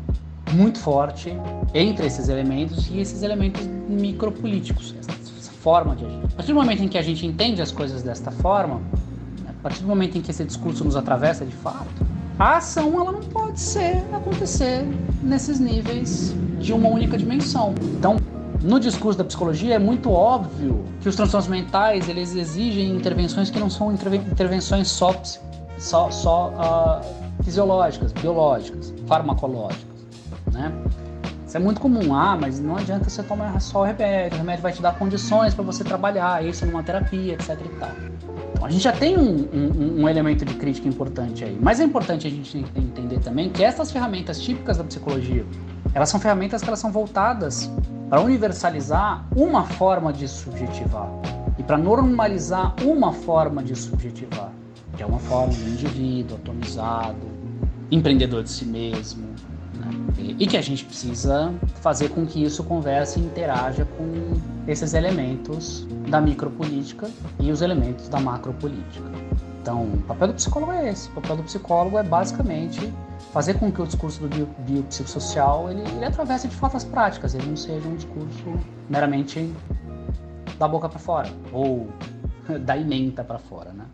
muito 0.52 0.78
forte 0.78 1.36
entre 1.74 2.06
esses 2.06 2.28
elementos 2.28 2.90
e 2.92 3.00
esses 3.00 3.24
elementos 3.24 3.66
micropolíticos, 3.88 4.94
essa 5.00 5.52
forma 5.66 5.96
de 5.96 6.06
agir. 6.06 6.20
A 6.26 6.36
partir 6.36 6.52
do 6.52 6.60
momento 6.60 6.84
em 6.84 6.88
que 6.88 6.98
a 6.98 7.02
gente 7.02 7.26
entende 7.26 7.62
as 7.62 7.72
coisas 7.72 8.04
desta 8.04 8.30
forma, 8.30 8.82
a 9.48 9.54
partir 9.64 9.82
do 9.82 9.88
momento 9.88 10.18
em 10.18 10.22
que 10.22 10.30
esse 10.30 10.44
discurso 10.44 10.84
nos 10.84 10.96
atravessa 10.96 11.44
de 11.44 11.56
fato, 11.56 12.06
a 12.38 12.58
ação 12.58 13.00
ela 13.00 13.12
não 13.14 13.22
pode 13.22 13.60
ser 13.60 14.04
acontecer 14.14 14.86
nesses 15.24 15.60
níveis 15.60 16.36
de 16.60 16.74
uma 16.74 16.90
única 16.90 17.18
dimensão. 17.18 17.74
Então, 17.98 18.18
no 18.62 18.80
discurso 18.80 19.18
da 19.18 19.24
psicologia 19.24 19.76
é 19.76 19.80
muito 19.80 20.12
óbvio 20.12 20.84
que 21.02 21.08
os 21.08 21.16
transtornos 21.16 21.48
mentais 21.48 22.10
eles 22.10 22.36
exigem 22.36 22.96
intervenções 22.96 23.50
que 23.50 23.60
não 23.60 23.70
são 23.70 23.92
intervenções 23.92 24.88
só, 24.88 25.14
só, 25.86 26.10
só 26.10 26.50
uh, 26.50 27.44
fisiológicas, 27.44 28.12
biológicas, 28.12 28.94
farmacológicas, 29.08 29.86
né? 30.52 30.72
Isso 31.46 31.58
é 31.58 31.60
muito 31.60 31.80
comum. 31.80 32.14
Ah, 32.14 32.36
mas 32.40 32.60
não 32.60 32.76
adianta 32.76 33.08
você 33.10 33.22
tomar 33.22 33.62
só 33.62 33.82
o 33.82 33.84
remédio. 33.84 34.36
O 34.36 34.40
remédio 34.40 34.64
vai 34.64 34.74
te 34.74 34.82
dar 34.82 34.98
condições 34.98 35.54
para 35.54 35.64
você 35.64 35.84
trabalhar 35.84 36.44
isso 36.44 36.66
numa 36.66 36.82
terapia, 36.82 37.34
etc 37.34 37.50
e 37.64 37.70
tal. 37.80 37.92
A 38.64 38.70
gente 38.70 38.84
já 38.84 38.92
tem 38.92 39.16
um, 39.16 39.48
um, 39.54 40.02
um, 40.02 40.10
elemento 40.10 40.44
de 40.44 40.56
crítica 40.56 40.88
importante 40.88 41.44
aí. 41.44 41.56
Mas 41.62 41.80
é 41.80 41.84
importante 41.84 42.26
a 42.26 42.32
gente 42.32 42.66
entender 42.76 43.20
também 43.20 43.52
que 43.52 43.64
essas 43.64 43.92
ferramentas 43.92 44.42
típicas 44.42 44.78
da 44.78 44.84
psicologia, 44.84 45.46
elas 45.94 46.10
são 46.10 46.20
ferramentas 46.20 46.64
que 46.64 46.68
elas 46.68 46.80
são 46.80 46.92
voltadas 46.92 47.70
para 48.10 48.20
universalizar 48.22 49.24
uma 49.36 49.64
forma 49.66 50.12
de 50.12 50.28
subjetivar 50.28 51.08
e 51.60 51.64
para 51.64 51.78
normalizar 51.78 52.74
uma 52.84 53.14
forma 53.14 53.64
de 53.64 53.76
subjetivar, 53.76 54.50
que 54.96 55.04
é 55.04 55.06
uma 55.06 55.20
forma 55.20 55.54
de 55.54 55.64
indivíduo 55.64 56.38
atomizado, 56.38 57.28
empreendedor 57.92 58.44
de 58.44 58.50
si 58.50 58.66
mesmo, 58.66 59.28
né? 59.76 59.90
e 60.40 60.48
que 60.48 60.58
a 60.58 60.62
gente 60.62 60.86
precisa 60.86 61.54
fazer 61.82 62.10
com 62.10 62.26
que 62.26 62.44
isso 62.44 62.64
converse 62.64 63.20
e 63.20 63.24
interaja 63.24 63.86
com 63.98 64.34
esses 64.68 64.94
elementos 64.94 65.88
da 66.10 66.20
micropolítica 66.20 67.10
e 67.40 67.52
os 67.52 67.62
elementos 67.62 68.10
da 68.10 68.20
macropolítica. 68.20 69.06
Então, 69.62 69.84
o 69.84 69.98
papel 70.04 70.28
do 70.28 70.34
psicólogo 70.36 70.72
é 70.72 70.92
esse. 70.92 71.10
O 71.10 71.14
papel 71.14 71.38
do 71.38 71.44
psicólogo 71.44 71.98
é 71.98 72.04
basicamente 72.04 72.94
fazer 73.34 73.56
com 73.56 73.72
que 73.72 73.82
o 73.82 73.86
discurso 73.86 74.22
do 74.22 74.28
bio, 74.28 74.48
biopsicossocial 74.60 75.72
ele, 75.72 75.82
ele 75.82 76.06
atravesse 76.06 76.48
de 76.48 76.56
fato 76.56 76.78
as 76.78 76.84
práticas, 76.84 77.34
ele 77.34 77.48
não 77.48 77.58
seja 77.58 77.88
um 77.88 77.96
discurso 77.96 78.44
meramente 78.90 79.52
da 80.60 80.68
boca 80.68 80.88
para 80.88 81.00
fora 81.00 81.30
ou 81.52 81.88
da 82.62 82.78
ementa 82.78 83.24
para 83.24 83.40
fora, 83.40 83.74
né? 83.74 83.86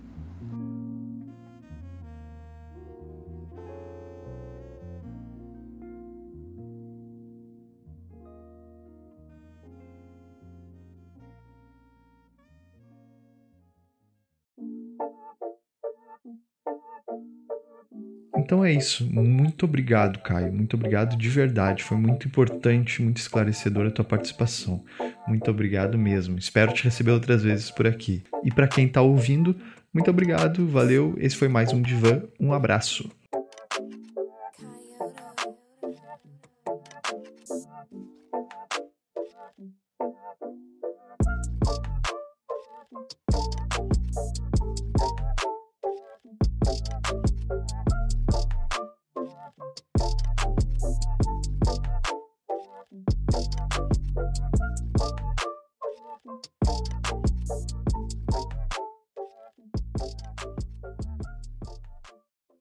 Então 18.52 18.66
é 18.66 18.74
isso. 18.74 19.10
Muito 19.10 19.64
obrigado, 19.64 20.20
Caio. 20.20 20.52
Muito 20.52 20.76
obrigado 20.76 21.16
de 21.16 21.30
verdade. 21.30 21.86
Foi 21.86 21.96
muito 21.96 22.28
importante, 22.28 23.02
muito 23.02 23.16
esclarecedora 23.16 23.88
a 23.88 23.92
tua 23.92 24.04
participação. 24.04 24.84
Muito 25.26 25.50
obrigado 25.50 25.98
mesmo. 25.98 26.38
Espero 26.38 26.74
te 26.74 26.84
receber 26.84 27.12
outras 27.12 27.44
vezes 27.44 27.72
por 27.72 27.88
aqui. 27.88 28.22
E 28.44 28.52
para 28.52 28.68
quem 28.68 28.88
está 28.88 29.02
ouvindo, 29.02 29.56
muito 29.94 30.12
obrigado, 30.12 30.68
valeu. 30.68 31.16
Esse 31.18 31.38
foi 31.38 31.48
mais 31.48 31.72
um 31.72 31.82
Divan. 31.82 32.24
Um 32.38 32.52
abraço. 32.52 33.10